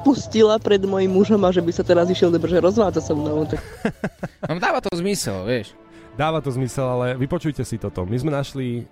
pustila 0.02 0.62
pred 0.62 0.82
mojim 0.86 1.10
mužom 1.10 1.42
a 1.46 1.50
že 1.50 1.62
by 1.62 1.72
sa 1.74 1.82
teraz 1.82 2.10
išiel 2.10 2.30
že 2.30 2.62
rozvádzať 2.62 3.04
so 3.06 3.14
mnou. 3.18 3.46
Tak 3.46 3.62
No 4.50 4.62
dáva 4.62 4.82
to 4.82 4.94
zmysel, 4.94 5.46
vieš. 5.46 5.74
Dáva 6.14 6.42
to 6.42 6.54
zmysel, 6.54 6.86
ale 6.86 7.18
vypočujte 7.18 7.66
si 7.66 7.82
toto. 7.82 8.06
My 8.06 8.18
sme 8.18 8.32
našli 8.34 8.86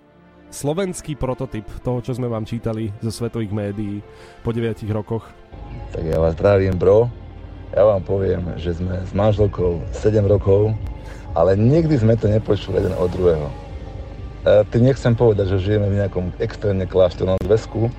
slovenský 0.54 1.18
prototyp 1.18 1.66
toho, 1.82 1.98
čo 1.98 2.14
sme 2.14 2.30
vám 2.30 2.46
čítali 2.46 2.94
zo 3.02 3.10
svetových 3.10 3.54
médií 3.54 3.98
po 4.46 4.54
9 4.54 4.86
rokoch. 4.94 5.26
Tak 5.94 6.02
ja 6.06 6.18
vás 6.18 6.38
zdravím, 6.38 6.78
bro. 6.78 7.10
Ja 7.74 7.82
vám 7.82 8.06
poviem, 8.06 8.54
že 8.54 8.78
sme 8.78 9.02
s 9.02 9.10
manželkou 9.10 9.82
7 9.90 10.22
rokov, 10.30 10.78
ale 11.34 11.58
nikdy 11.58 11.98
sme 11.98 12.14
to 12.14 12.30
nepočuli 12.30 12.78
jeden 12.78 12.94
od 12.94 13.10
druhého. 13.10 13.46
E, 13.46 13.54
tým 14.70 14.86
nechcem 14.86 15.12
povedať, 15.18 15.58
že 15.58 15.66
žijeme 15.70 15.90
v 15.90 15.98
nejakom 16.00 16.26
extrémne 16.38 16.86
kláštornom 16.86 17.38
zväzku. 17.42 17.90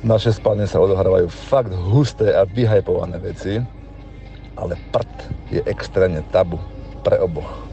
Naše 0.00 0.32
spálne 0.32 0.64
sa 0.64 0.80
odohrávajú 0.80 1.28
fakt 1.28 1.74
husté 1.76 2.32
a 2.32 2.48
vyhajpované 2.48 3.20
veci, 3.20 3.60
ale 4.56 4.74
prd 4.90 5.14
je 5.52 5.60
extrémne 5.68 6.24
tabu 6.32 6.56
pre 7.04 7.20
oboch. 7.20 7.68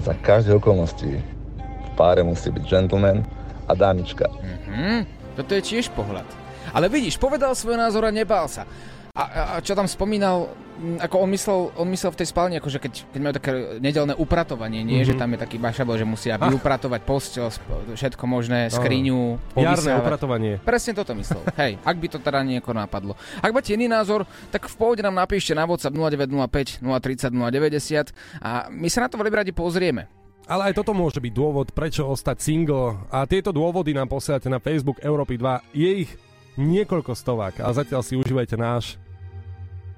Za 0.00 0.16
každé 0.16 0.56
okolnosti 0.56 1.20
v 1.60 1.90
páre 1.98 2.24
musí 2.24 2.48
byť 2.48 2.64
gentleman 2.64 3.26
a 3.68 3.72
dámička. 3.76 4.30
Hm, 4.70 5.04
toto 5.36 5.52
je 5.52 5.62
tiež 5.64 5.92
pohľad. 5.92 6.24
Ale 6.70 6.86
vidíš, 6.86 7.18
povedal 7.18 7.52
svoj 7.56 7.76
názor 7.76 8.06
a 8.06 8.14
nebál 8.14 8.46
sa. 8.46 8.64
A, 9.10 9.22
a, 9.22 9.58
čo 9.58 9.74
tam 9.74 9.84
spomínal, 9.84 10.54
ako 10.98 11.16
on 11.18 11.28
myslel, 11.28 11.60
on 11.74 11.90
myslel 11.90 12.14
v 12.14 12.18
tej 12.22 12.28
spálni, 12.30 12.54
akože 12.56 12.78
keď, 12.78 12.92
keď 13.10 13.20
majú 13.20 13.34
také 13.34 13.52
nedelné 13.82 14.14
upratovanie, 14.14 14.80
nie, 14.80 15.02
Mhm. 15.02 15.06
že 15.06 15.14
tam 15.14 15.34
je 15.34 15.38
taký 15.38 15.58
bašabel, 15.58 15.98
že 15.98 16.06
musia 16.06 16.38
Ah. 16.38 16.46
vyupratovať 16.46 17.00
postel, 17.02 17.50
všetko 17.90 18.24
možné, 18.24 18.70
skriňu, 18.70 19.36
Jarné 19.52 19.98
upratovanie. 19.98 20.62
Presne 20.62 20.94
toto 20.94 21.12
myslel. 21.12 21.42
Hej, 21.60 21.82
ak 21.82 21.96
by 21.98 22.06
to 22.06 22.18
teda 22.18 22.40
nieko 22.40 22.70
napadlo. 22.70 23.12
Ak 23.36 23.50
máte 23.50 23.74
iný 23.74 23.86
názor, 23.86 24.24
tak 24.48 24.70
v 24.70 24.76
pohode 24.78 25.02
nám 25.02 25.18
napíšte 25.18 25.52
na 25.52 25.66
WhatsApp 25.66 25.92
0905 25.92 26.78
030 26.80 27.34
090 27.34 28.14
a 28.38 28.70
my 28.70 28.88
sa 28.88 29.04
na 29.04 29.08
to 29.10 29.18
veľmi 29.18 29.36
radi 29.36 29.50
pozrieme. 29.50 30.06
Ale 30.46 30.70
aj 30.70 30.82
toto 30.82 30.90
môže 30.90 31.18
byť 31.18 31.30
dôvod, 31.30 31.70
prečo 31.70 32.02
ostať 32.04 32.36
single. 32.40 32.98
A 33.06 33.22
tieto 33.22 33.50
dôvody 33.50 33.94
nám 33.94 34.06
posielate 34.06 34.46
na 34.46 34.58
Facebook 34.58 34.98
Európy 34.98 35.38
2. 35.38 35.62
Je 35.70 35.90
ich 36.02 36.10
niekoľko 36.58 37.12
stovák 37.14 37.62
a 37.62 37.68
zatiaľ 37.70 38.02
si 38.02 38.18
užívajte 38.18 38.56
náš. 38.58 38.96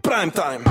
Prime 0.02 0.32
time. 0.34 0.62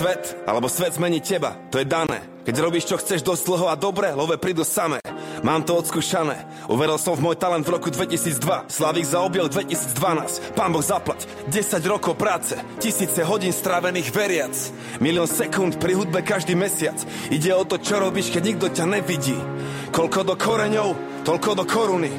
Svet, 0.00 0.32
alebo 0.48 0.64
svet 0.64 0.96
zmení 0.96 1.20
teba, 1.20 1.52
to 1.68 1.76
je 1.76 1.84
dané. 1.84 2.24
Keď 2.48 2.56
robíš, 2.56 2.88
čo 2.88 2.96
chceš 2.96 3.20
dosť 3.20 3.42
dlho 3.44 3.66
a 3.68 3.76
dobre, 3.76 4.08
love 4.16 4.32
prídu 4.40 4.64
samé. 4.64 4.96
Mám 5.40 5.64
to 5.64 5.80
odskúšané, 5.80 6.44
uveril 6.68 7.00
som 7.00 7.16
v 7.16 7.24
môj 7.24 7.36
talent 7.40 7.64
v 7.64 7.72
roku 7.72 7.88
2002, 7.88 8.68
Slavík 8.68 9.08
za 9.08 9.24
objel 9.24 9.48
2012, 9.48 10.52
pán 10.52 10.68
Boh 10.68 10.84
zaplať, 10.84 11.24
10 11.48 11.80
rokov 11.88 12.20
práce, 12.20 12.52
tisíce 12.76 13.24
hodín 13.24 13.48
strávených 13.48 14.12
veriac, 14.12 14.52
milión 15.00 15.24
sekúnd 15.24 15.80
pri 15.80 15.96
hudbe 15.96 16.20
každý 16.20 16.52
mesiac, 16.52 17.00
ide 17.32 17.56
o 17.56 17.64
to, 17.64 17.80
čo 17.80 18.04
robíš, 18.04 18.28
keď 18.28 18.42
nikto 18.44 18.66
ťa 18.68 18.84
nevidí, 18.84 19.38
koľko 19.96 20.28
do 20.28 20.34
koreňov, 20.36 20.88
toľko 21.24 21.50
do 21.56 21.64
koruny, 21.64 22.12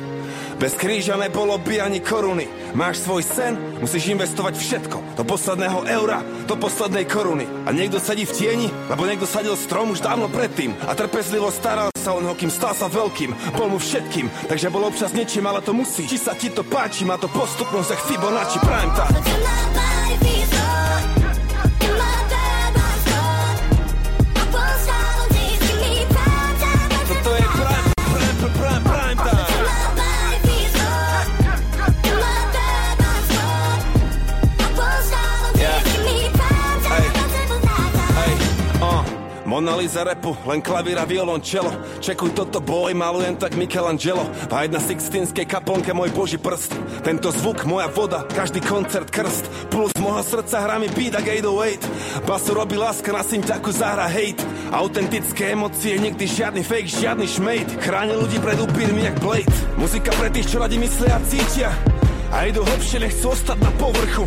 bez 0.61 0.77
kríža 0.77 1.17
nebolo 1.17 1.57
by 1.57 1.81
ani 1.81 1.97
koruny. 2.05 2.45
Máš 2.77 3.01
svoj 3.01 3.25
sen, 3.25 3.57
musíš 3.81 4.13
investovať 4.13 4.53
všetko. 4.53 5.17
Do 5.17 5.25
posledného 5.25 5.89
eura, 5.89 6.21
do 6.45 6.53
poslednej 6.53 7.09
koruny. 7.09 7.49
A 7.65 7.73
niekto 7.73 7.97
sedí 7.97 8.29
v 8.29 8.35
tieni, 8.37 8.67
lebo 8.85 9.09
niekto 9.09 9.25
sadil 9.25 9.57
strom 9.57 9.89
už 9.89 10.05
dávno 10.05 10.29
predtým. 10.29 10.77
A 10.85 10.93
trpezlivo 10.93 11.49
staral 11.49 11.89
sa 11.97 12.13
o 12.13 12.21
neho, 12.21 12.37
kým 12.37 12.53
stal 12.53 12.77
sa 12.77 12.85
veľkým. 12.85 13.57
Bol 13.57 13.73
mu 13.73 13.81
všetkým, 13.81 14.29
takže 14.45 14.69
bol 14.69 14.85
občas 14.85 15.17
niečím, 15.17 15.49
ale 15.49 15.65
to 15.65 15.73
musí. 15.73 16.05
Či 16.05 16.21
sa 16.21 16.37
ti 16.37 16.53
to 16.53 16.61
páči, 16.61 17.09
má 17.09 17.17
to 17.17 17.25
postupnosť, 17.33 17.89
jak 17.97 18.05
Fibonacci 18.05 18.57
Prime 18.61 18.93
time. 18.93 19.60
Mona 39.61 39.77
Lisa 39.77 40.01
repu, 40.01 40.33
len 40.49 40.57
klavír 40.57 40.97
a 40.97 41.05
violončelo 41.05 41.69
Čekuj 42.01 42.33
toto 42.33 42.57
boj, 42.57 42.97
malujem 42.97 43.37
tak 43.37 43.53
Michelangelo. 43.53 44.25
Vajď 44.49 44.73
na 44.73 44.81
Sixtinskej 44.81 45.45
kaplnke 45.45 45.93
môj 45.93 46.09
boží 46.17 46.41
prst. 46.41 46.73
Tento 47.05 47.29
zvuk, 47.29 47.61
moja 47.69 47.85
voda, 47.93 48.25
každý 48.25 48.57
koncert 48.57 49.13
krst. 49.13 49.45
Plus 49.69 49.93
môjho 50.01 50.25
srdca 50.25 50.65
hrá 50.65 50.81
mi 50.81 50.89
beat 50.89 51.13
ak 51.13 51.29
808 51.29 52.25
Basu 52.25 52.57
robí 52.57 52.73
láska 52.73 53.13
na 53.13 53.21
synťaku 53.21 53.69
zahra 53.69 54.09
hate. 54.09 54.41
Autentické 54.73 55.53
emócie, 55.53 55.93
nikdy 56.01 56.25
žiadny 56.25 56.65
fake, 56.65 56.89
žiadny 56.89 57.29
šmejt. 57.29 57.85
Chráni 57.85 58.17
ľudí 58.17 58.41
pred 58.41 58.57
upírmi 58.57 59.05
jak 59.05 59.21
Blade. 59.21 59.53
Muzika 59.77 60.09
pre 60.17 60.33
tých, 60.33 60.49
čo 60.49 60.57
radi 60.57 60.81
myslia 60.81 61.21
a 61.21 61.25
cítia. 61.29 61.69
A 62.33 62.49
idú 62.49 62.65
hlbšie, 62.65 62.97
nechcú 62.97 63.29
ostať 63.29 63.61
na 63.61 63.69
povrchu. 63.77 64.25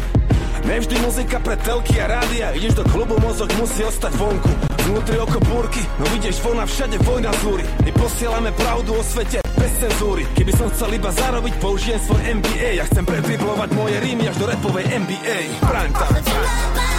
Nevždy 0.62 0.94
muzika 1.02 1.42
pre 1.42 1.58
telky 1.58 1.98
a 1.98 2.22
rádia. 2.22 2.54
Ideš 2.54 2.78
do 2.78 2.84
klubu, 2.86 3.18
mozog 3.18 3.50
musí 3.58 3.82
ostať 3.82 4.14
vonku 4.14 4.73
Vnútri 4.84 5.16
oko 5.16 5.40
búrky, 5.48 5.80
no 5.96 6.04
vidíš 6.12 6.44
von 6.44 6.60
a 6.60 6.68
všade 6.68 7.00
vojna 7.08 7.32
zúri 7.40 7.64
My 7.84 7.90
posielame 7.96 8.52
pravdu 8.52 8.92
o 8.92 9.00
svete 9.00 9.40
bez 9.56 9.72
cenzúry. 9.80 10.28
Keby 10.36 10.52
som 10.52 10.68
chcel 10.76 11.00
iba 11.00 11.08
zarobiť, 11.08 11.54
použijem 11.56 12.00
svoj 12.04 12.20
MBA 12.44 12.76
Ja 12.76 12.84
chcem 12.92 13.08
predriblovať 13.08 13.72
moje 13.72 13.96
rímy 14.04 14.28
až 14.28 14.36
do 14.36 14.46
repovej 14.52 14.84
NBA 14.92 15.38
Prime 15.64 15.94
time 15.96 16.93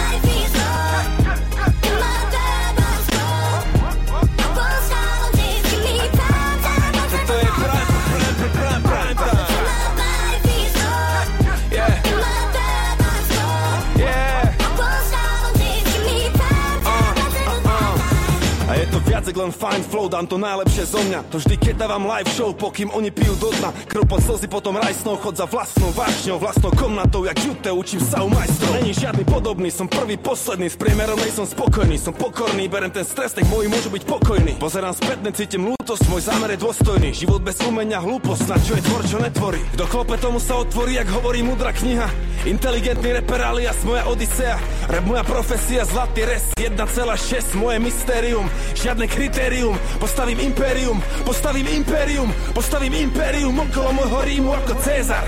jak 19.26 19.36
len 19.36 19.52
fine 19.52 19.82
flow, 19.82 20.06
dám 20.06 20.26
to 20.26 20.38
najlepšie 20.38 20.84
zo 20.86 21.02
mňa. 21.02 21.20
To 21.34 21.36
vždy 21.42 21.54
keď 21.58 21.74
dávam 21.82 22.06
live 22.06 22.30
show, 22.30 22.54
pokým 22.54 22.90
oni 22.94 23.10
pijú 23.10 23.34
do 23.42 23.50
dna. 23.58 23.74
Krv 23.90 24.06
pod 24.06 24.22
slzy, 24.22 24.46
potom 24.46 24.78
rajsnou, 24.78 25.18
chod 25.18 25.34
za 25.34 25.46
vlastnou 25.50 25.90
vášňou. 25.92 26.38
Vlastnou 26.38 26.70
komnatou, 26.72 27.26
jak 27.26 27.38
jute, 27.42 27.70
učím 27.74 28.00
sa 28.00 28.22
u 28.22 28.30
majstrov. 28.30 28.78
Není 28.78 28.94
žiadny 28.94 29.24
podobný, 29.26 29.68
som 29.74 29.90
prvý, 29.90 30.14
posledný. 30.14 30.70
S 30.70 30.78
priemerom 30.78 31.18
nej 31.18 31.34
som 31.34 31.42
spokojný, 31.42 31.98
som 31.98 32.14
pokorný. 32.14 32.70
Berem 32.70 32.94
ten 32.94 33.02
stres, 33.02 33.34
nech 33.34 33.50
moji 33.50 33.66
môžu 33.66 33.90
byť 33.90 34.02
pokojní. 34.06 34.52
Pozerám 34.62 34.94
spätne, 34.94 35.34
cítim 35.34 35.66
lútosť, 35.66 36.06
môj 36.06 36.22
zámer 36.22 36.54
je 36.54 36.62
dôstojný. 36.62 37.10
Život 37.10 37.42
bez 37.42 37.58
umenia, 37.66 37.98
hlúposť, 37.98 38.46
na 38.46 38.56
čo 38.62 38.72
je 38.78 38.82
tvor, 38.86 39.02
čo 39.02 39.18
netvorí. 39.18 39.60
Kto 39.74 39.84
klope, 39.90 40.14
tomu 40.22 40.38
sa 40.38 40.60
otvorí, 40.62 40.96
jak 40.96 41.10
hovorí 41.10 41.42
mudrá 41.42 41.74
kniha. 41.74 42.06
Inteligentný 42.46 43.10
reper 43.18 43.42
alias 43.42 43.82
moja 43.82 44.06
odisea. 44.06 44.54
Rap 44.86 45.02
moja 45.02 45.26
profesia, 45.26 45.82
zlatý 45.82 46.22
res 46.22 46.46
1,6 46.54 47.58
moje 47.58 47.78
mystérium. 47.82 48.46
Žiadne 48.78 49.10
kritérium, 49.16 49.80
postavím 49.98 50.40
impérium 50.40 51.02
Postavím 51.24 51.66
impérium, 51.66 52.28
postavím 52.52 52.94
impérium 52.94 53.56
Okolo 53.56 53.96
môjho 53.96 54.20
rímu 54.28 54.52
ako 54.52 54.76
Cezar. 54.84 55.24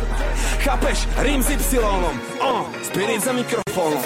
Chápeš, 0.61 1.09
rím 1.24 1.41
s 1.41 1.49
Y 1.57 1.80
oh, 1.80 2.68
Spirit 2.84 3.24
za 3.24 3.32
mikrofónom. 3.32 4.05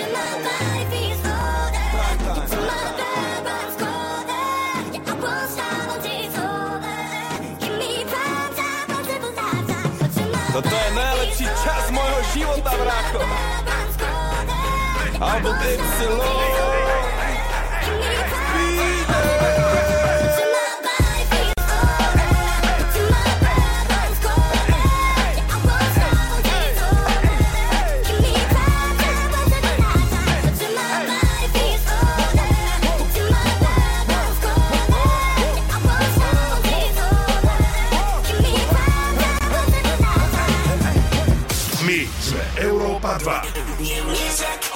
Toto 10.52 10.68
je 10.68 10.90
najlepší 10.92 11.46
čas 11.64 11.84
môjho 11.90 12.20
života, 12.36 12.70
brácho. 12.76 13.20
Album 15.22 15.56
Y 15.64 16.51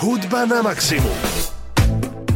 Hudba 0.07 0.47
na 0.47 0.63
maximum. 0.63 1.26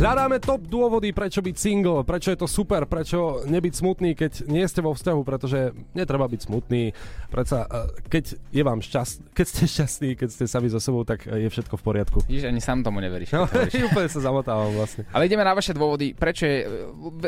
Hľadáme 0.01 0.41
top 0.41 0.65
dôvody, 0.65 1.13
prečo 1.13 1.45
byť 1.45 1.57
single, 1.61 2.09
prečo 2.09 2.33
je 2.33 2.41
to 2.41 2.49
super, 2.49 2.89
prečo 2.89 3.45
nebyť 3.45 3.75
smutný, 3.85 4.17
keď 4.17 4.49
nie 4.49 4.65
ste 4.65 4.81
vo 4.81 4.97
vzťahu, 4.97 5.21
pretože 5.29 5.77
netreba 5.93 6.25
byť 6.25 6.41
smutný. 6.49 6.97
Preca, 7.29 7.69
eh, 7.69 8.01
keď 8.09 8.25
je 8.49 8.63
vám 8.65 8.81
šťast, 8.81 9.37
keď 9.37 9.45
ste 9.45 9.63
šťastní, 9.69 10.11
keď 10.17 10.29
ste 10.33 10.49
sami 10.49 10.73
so 10.73 10.81
sebou, 10.81 11.05
tak 11.05 11.29
eh, 11.29 11.45
je 11.45 11.53
všetko 11.53 11.77
v 11.77 11.83
poriadku. 11.85 12.19
Vidíš, 12.25 12.49
ani 12.49 12.65
sám 12.65 12.81
tomu 12.81 13.05
neveríš. 13.05 13.37
No, 13.37 13.45
úplne 13.93 14.09
sa 14.09 14.25
zamotávam 14.25 14.73
vlastne. 14.73 15.05
Ale 15.13 15.29
ideme 15.29 15.45
na 15.45 15.53
vaše 15.53 15.77
dôvody, 15.77 16.17
prečo 16.17 16.49
je 16.49 16.65
e, 16.65 16.69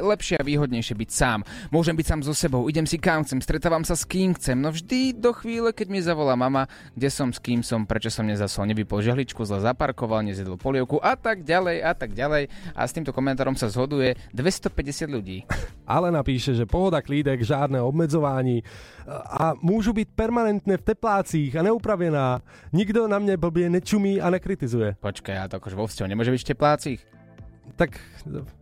lepšie 0.01 0.41
a 0.41 0.43
výhodnejšie 0.43 0.97
byť 0.97 1.11
sám. 1.13 1.45
Môžem 1.69 1.93
byť 1.93 2.07
sám 2.09 2.21
so 2.25 2.33
sebou, 2.33 2.73
idem 2.73 2.89
si 2.89 2.97
kam 2.97 3.21
chcem, 3.21 3.45
stretávam 3.45 3.85
sa 3.85 3.93
s 3.93 4.09
kým 4.09 4.33
chcem, 4.33 4.57
no 4.57 4.73
vždy 4.73 5.13
do 5.13 5.37
chvíle, 5.37 5.77
keď 5.77 5.93
mi 5.93 6.01
zavolá 6.01 6.41
mama, 6.41 6.65
kde 6.97 7.13
som, 7.13 7.29
s 7.29 7.37
kým 7.37 7.61
som, 7.61 7.85
prečo 7.85 8.09
som 8.09 8.25
nezasol, 8.25 8.65
nevypol 8.65 9.05
žehličku, 9.05 9.45
zle 9.45 9.61
zaparkoval, 9.61 10.25
nezjedol 10.25 10.57
polievku 10.57 10.97
a 11.05 11.21
tak 11.21 11.45
ďalej 11.45 11.85
a 11.85 11.93
tak 11.93 12.17
ďalej. 12.17 12.62
A 12.73 12.87
s 12.87 12.95
týmto 12.95 13.11
komentárom 13.11 13.59
sa 13.59 13.67
zhoduje 13.69 14.15
250 14.33 15.11
ľudí. 15.11 15.45
Ale 15.85 16.15
napíše, 16.15 16.55
že 16.55 16.65
pohoda 16.69 17.03
klídek, 17.03 17.43
žiadne 17.43 17.83
obmedzování 17.83 18.63
a 19.11 19.59
môžu 19.59 19.91
byť 19.91 20.09
permanentne 20.15 20.79
v 20.79 20.87
teplácích 20.87 21.53
a 21.59 21.67
neupravená. 21.67 22.41
Nikto 22.71 23.11
na 23.11 23.19
mne 23.19 23.35
blbie 23.35 23.67
nečumí 23.67 24.23
a 24.23 24.31
nekritizuje. 24.31 24.95
Počkaj, 25.03 25.35
ale 25.35 25.51
to 25.51 25.59
akože 25.59 25.77
vo 25.79 25.87
vzťahu 25.91 26.07
nemôže 26.07 26.31
byť 26.31 26.43
v 26.47 26.51
teplácich. 26.55 27.01
Tak, 27.75 27.99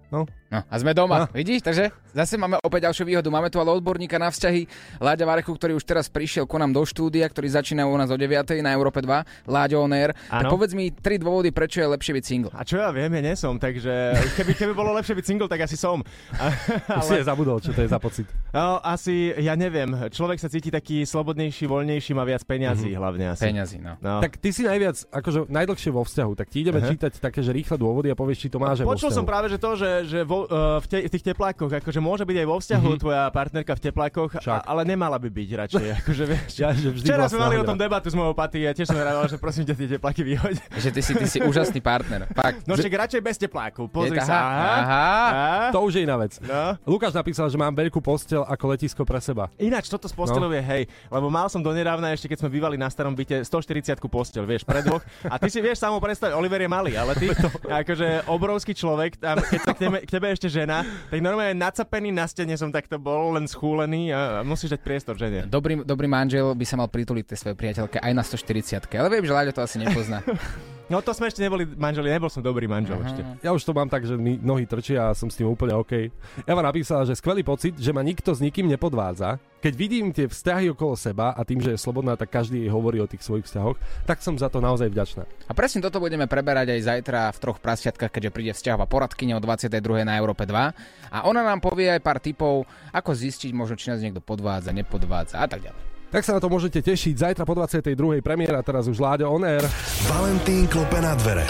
no. 0.09 0.24
No 0.51 0.66
a 0.66 0.74
sme 0.82 0.90
doma, 0.90 1.24
no. 1.24 1.26
vidíš? 1.30 1.62
Takže 1.62 1.94
zase 2.11 2.34
máme 2.34 2.59
opäť 2.61 2.90
ďalšiu 2.90 3.07
výhodu. 3.07 3.30
Máme 3.30 3.46
tu 3.48 3.62
ale 3.62 3.70
odborníka 3.70 4.18
na 4.18 4.34
vzťahy, 4.34 4.66
Láďa 4.98 5.22
Varechu, 5.22 5.55
ktorý 5.55 5.78
už 5.78 5.86
teraz 5.86 6.11
prišiel 6.11 6.42
ku 6.42 6.59
nám 6.59 6.74
do 6.74 6.82
štúdia, 6.82 7.22
ktorý 7.30 7.46
začína 7.55 7.86
u 7.86 7.94
nás 7.94 8.11
o 8.11 8.18
9. 8.18 8.59
na 8.59 8.74
Európe 8.74 8.98
2, 8.98 9.46
Láďo 9.46 9.78
On 9.78 9.92
Air. 9.94 10.11
Tak 10.26 10.51
povedz 10.51 10.74
mi 10.74 10.90
tri 10.90 11.22
dôvody, 11.22 11.55
prečo 11.55 11.78
je 11.78 11.86
lepšie 11.86 12.12
byť 12.18 12.24
single. 12.26 12.51
A 12.51 12.66
čo 12.66 12.82
ja 12.82 12.90
viem, 12.90 13.14
ja 13.14 13.22
nie 13.22 13.38
som, 13.38 13.62
takže 13.62 14.18
keby, 14.34 14.53
keby 14.59 14.72
bolo 14.74 14.90
lepšie 14.98 15.14
byť 15.14 15.24
single, 15.24 15.46
tak 15.46 15.62
asi 15.62 15.78
som. 15.78 16.03
Už 16.98 17.05
si 17.07 17.14
je 17.14 17.24
zabudol, 17.24 17.62
čo 17.62 17.70
to 17.70 17.86
je 17.86 17.88
za 17.88 18.03
pocit. 18.03 18.26
No, 18.51 18.82
asi, 18.82 19.30
ja 19.38 19.55
neviem, 19.55 19.86
človek 20.11 20.42
sa 20.42 20.51
cíti 20.51 20.74
taký 20.74 21.07
slobodnejší, 21.07 21.70
voľnejší, 21.70 22.11
má 22.11 22.26
viac 22.26 22.42
peňazí 22.42 22.90
Mhm. 22.90 22.98
hlavne 22.98 23.24
asi. 23.30 23.42
Peňazí, 23.46 23.78
no. 23.78 23.94
no. 24.03 24.18
Tak 24.18 24.34
ty 24.42 24.51
si 24.51 24.66
najviac, 24.66 24.98
akože 25.14 25.46
najdlhšie 25.46 25.90
vo 25.94 26.03
vzťahu, 26.03 26.32
tak 26.34 26.51
ti 26.51 26.66
ideme 26.66 26.82
Aha. 26.82 26.90
čítať 26.90 27.22
také, 27.22 27.38
že 27.38 27.55
rýchle 27.55 27.78
dôvody 27.78 28.11
a 28.11 28.18
povieš, 28.18 28.38
či 28.42 28.48
to 28.51 28.59
máš 28.59 28.82
vo 28.82 28.90
Počul 28.90 29.14
som 29.14 29.22
práve, 29.22 29.46
že 29.46 29.59
to, 29.61 29.78
že, 29.78 29.90
že 30.11 30.18
vo, 30.26 30.39
uh, 30.43 30.78
v, 30.78 30.86
te, 30.86 30.99
v 31.01 31.11
tých 31.11 31.24
teplákoch, 31.26 31.70
akože 31.74 31.99
môže 31.99 32.22
byť 32.22 32.36
aj 32.36 32.47
vo 32.47 32.57
vzťahu 32.57 32.78
Mhm. 32.80 32.86
mm-hmm. 32.86 33.03
tvoja 33.03 33.22
partnerka 33.28 33.72
v 33.72 33.80
teplákoch, 33.82 34.30
a, 34.43 34.57
ale 34.62 34.80
nemala 34.84 35.16
by 35.16 35.28
byť 35.28 35.49
radšej. 35.59 35.84
Akože, 36.01 36.22
vieš, 36.24 36.53
Ja, 36.57 36.70
že 36.70 36.88
vždy 36.88 37.05
Včera 37.05 37.26
sme 37.26 37.41
mali 37.41 37.57
o 37.57 37.64
tom 37.64 37.74
debatu 37.74 38.07
s 38.07 38.14
mojou 38.14 38.32
paty 38.32 38.62
a 38.62 38.72
tiež 38.72 38.86
som 38.86 38.97
rával, 38.97 39.24
že 39.24 39.36
prosím 39.36 39.64
ťa 39.64 39.74
tie 39.74 39.88
tepláky 39.91 40.22
vyhoď. 40.22 40.57
Že 40.74 40.88
ty 40.91 41.01
si, 41.01 41.12
ty 41.14 41.26
si 41.26 41.38
úžasný 41.51 41.78
partner. 41.78 42.24
Fakt. 42.30 42.64
No 42.64 42.74
však 42.74 42.91
radšej 42.91 43.20
bez 43.20 43.36
teplákov, 43.36 43.88
pozri 43.88 44.14
Je- 44.14 44.22
sa. 44.22 44.36
aha, 44.36 44.70
aha. 44.80 45.47
To 45.70 45.82
už 45.82 45.93
je 45.95 46.03
iná 46.03 46.16
vec. 46.16 46.38
No. 46.41 46.76
Lukáš 46.86 47.12
napísal, 47.12 47.47
že 47.47 47.57
mám 47.57 47.72
veľkú 47.72 47.99
postel 47.99 48.43
ako 48.43 48.64
letisko 48.68 49.03
pre 49.03 49.18
seba. 49.18 49.49
Ináč 49.57 49.86
toto 49.86 50.05
s 50.05 50.12
postelou 50.12 50.47
No. 50.47 50.53
je 50.53 50.62
hej, 50.62 50.82
lebo 51.07 51.28
mal 51.28 51.47
som 51.47 51.61
donedávna 51.61 52.11
ešte, 52.11 52.26
keď 52.26 52.38
sme 52.41 52.51
bývali 52.51 52.74
na 52.74 52.86
starom 52.86 53.12
byte, 53.12 53.43
140 53.43 53.80
postel, 54.07 54.43
vieš, 54.43 54.62
pre 54.62 54.80
dvoch. 54.80 55.01
A 55.22 55.36
ty 55.36 55.47
si 55.47 55.59
vieš 55.59 55.78
samo 55.78 55.99
predstaviť, 55.99 56.32
Oliver 56.32 56.59
je 56.59 56.66
malý, 56.66 56.93
ale 56.95 57.12
ty, 57.14 57.28
akože 57.82 58.09
obrovský 58.26 58.72
človek, 58.72 59.16
tam, 59.16 59.38
keď 59.38 59.61
sa 59.61 59.72
k 59.72 59.78
tebe, 59.80 59.99
k 60.01 60.11
tebe 60.11 60.26
ešte 60.35 60.49
žena, 60.49 60.83
tak 61.12 61.18
normálne 61.22 61.59
nacapený 61.59 62.11
na 62.14 62.26
stene 62.26 62.57
som 62.57 62.70
takto 62.72 62.97
bol, 62.97 63.37
len 63.37 63.47
schúlený 63.47 64.11
a, 64.11 64.41
a 64.41 64.47
musíš 64.47 64.74
dať 64.74 64.81
priestor 64.83 65.14
žene. 65.18 65.47
Dobrý, 65.47 65.83
dobrý 65.85 66.07
manžel 66.09 66.55
by 66.57 66.64
sa 66.66 66.78
mal 66.78 66.89
prituliť 66.89 67.35
tej 67.35 67.39
svojej 67.39 67.57
priateľke 67.59 67.99
aj 68.01 68.12
na 68.14 68.22
140 68.24 68.99
ale 68.99 69.09
viem, 69.12 69.24
že 69.26 69.33
Láďo 69.35 69.53
to 69.55 69.62
asi 69.62 69.76
nepozná. 69.78 70.24
No 70.91 70.99
to 70.99 71.14
sme 71.14 71.30
ešte 71.30 71.38
neboli 71.38 71.62
manželi, 71.62 72.11
nebol 72.11 72.26
som 72.26 72.43
dobrý 72.43 72.66
manžel 72.66 72.99
Aha. 72.99 73.07
ešte. 73.07 73.22
Ja 73.47 73.55
už 73.55 73.62
to 73.62 73.70
mám 73.70 73.86
tak, 73.86 74.03
že 74.03 74.18
mi 74.18 74.34
nohy 74.43 74.66
trčia 74.66 75.07
a 75.07 75.14
som 75.14 75.30
s 75.30 75.38
tým 75.38 75.47
úplne 75.47 75.78
OK. 75.78 76.11
Eva 76.43 76.66
napísala, 76.66 77.07
že 77.07 77.14
skvelý 77.14 77.47
pocit, 77.47 77.78
že 77.78 77.95
ma 77.95 78.03
nikto 78.03 78.34
s 78.34 78.43
nikým 78.43 78.66
nepodvádza. 78.66 79.38
Keď 79.62 79.74
vidím 79.78 80.11
tie 80.11 80.26
vzťahy 80.26 80.74
okolo 80.74 80.99
seba 80.99 81.30
a 81.30 81.47
tým, 81.47 81.62
že 81.62 81.76
je 81.76 81.78
slobodná, 81.78 82.18
tak 82.18 82.34
každý 82.34 82.66
jej 82.66 82.72
hovorí 82.74 82.99
o 82.99 83.07
tých 83.07 83.22
svojich 83.22 83.47
vzťahoch, 83.47 83.78
tak 84.03 84.18
som 84.18 84.34
za 84.34 84.51
to 84.51 84.59
naozaj 84.59 84.91
vďačná. 84.91 85.28
A 85.47 85.53
presne 85.55 85.78
toto 85.78 86.03
budeme 86.03 86.26
preberať 86.26 86.74
aj 86.74 86.80
zajtra 86.91 87.30
v 87.30 87.38
troch 87.38 87.62
prasiatkách, 87.62 88.11
keďže 88.11 88.34
príde 88.34 88.53
vzťahová 88.57 88.91
poradkyňa 88.91 89.38
o 89.38 89.45
22. 89.45 90.03
na 90.03 90.18
Európe 90.18 90.43
2. 90.43 91.12
A 91.14 91.18
ona 91.22 91.47
nám 91.47 91.62
povie 91.62 91.86
aj 91.86 92.03
pár 92.03 92.18
tipov, 92.18 92.66
ako 92.91 93.14
zistiť, 93.14 93.55
možno 93.55 93.78
či 93.78 93.95
nás 93.95 94.03
niekto 94.03 94.24
podvádza, 94.24 94.74
nepodvádza 94.74 95.38
a 95.38 95.47
tak 95.47 95.70
ďalej. 95.70 95.89
Tak 96.11 96.26
sa 96.26 96.34
na 96.34 96.42
to 96.42 96.50
môžete 96.50 96.82
tešiť 96.82 97.14
zajtra 97.14 97.46
po 97.46 97.54
22. 97.54 98.18
premiéra, 98.18 98.58
teraz 98.66 98.90
už 98.90 98.98
Láďo 98.98 99.30
On 99.30 99.46
Air. 99.46 99.62
Valentín 100.11 100.66
klope 100.66 100.98
na 100.98 101.14
dvere. 101.14 101.46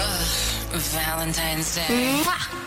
Valentine's 0.76 1.80
Day. 1.80 2.59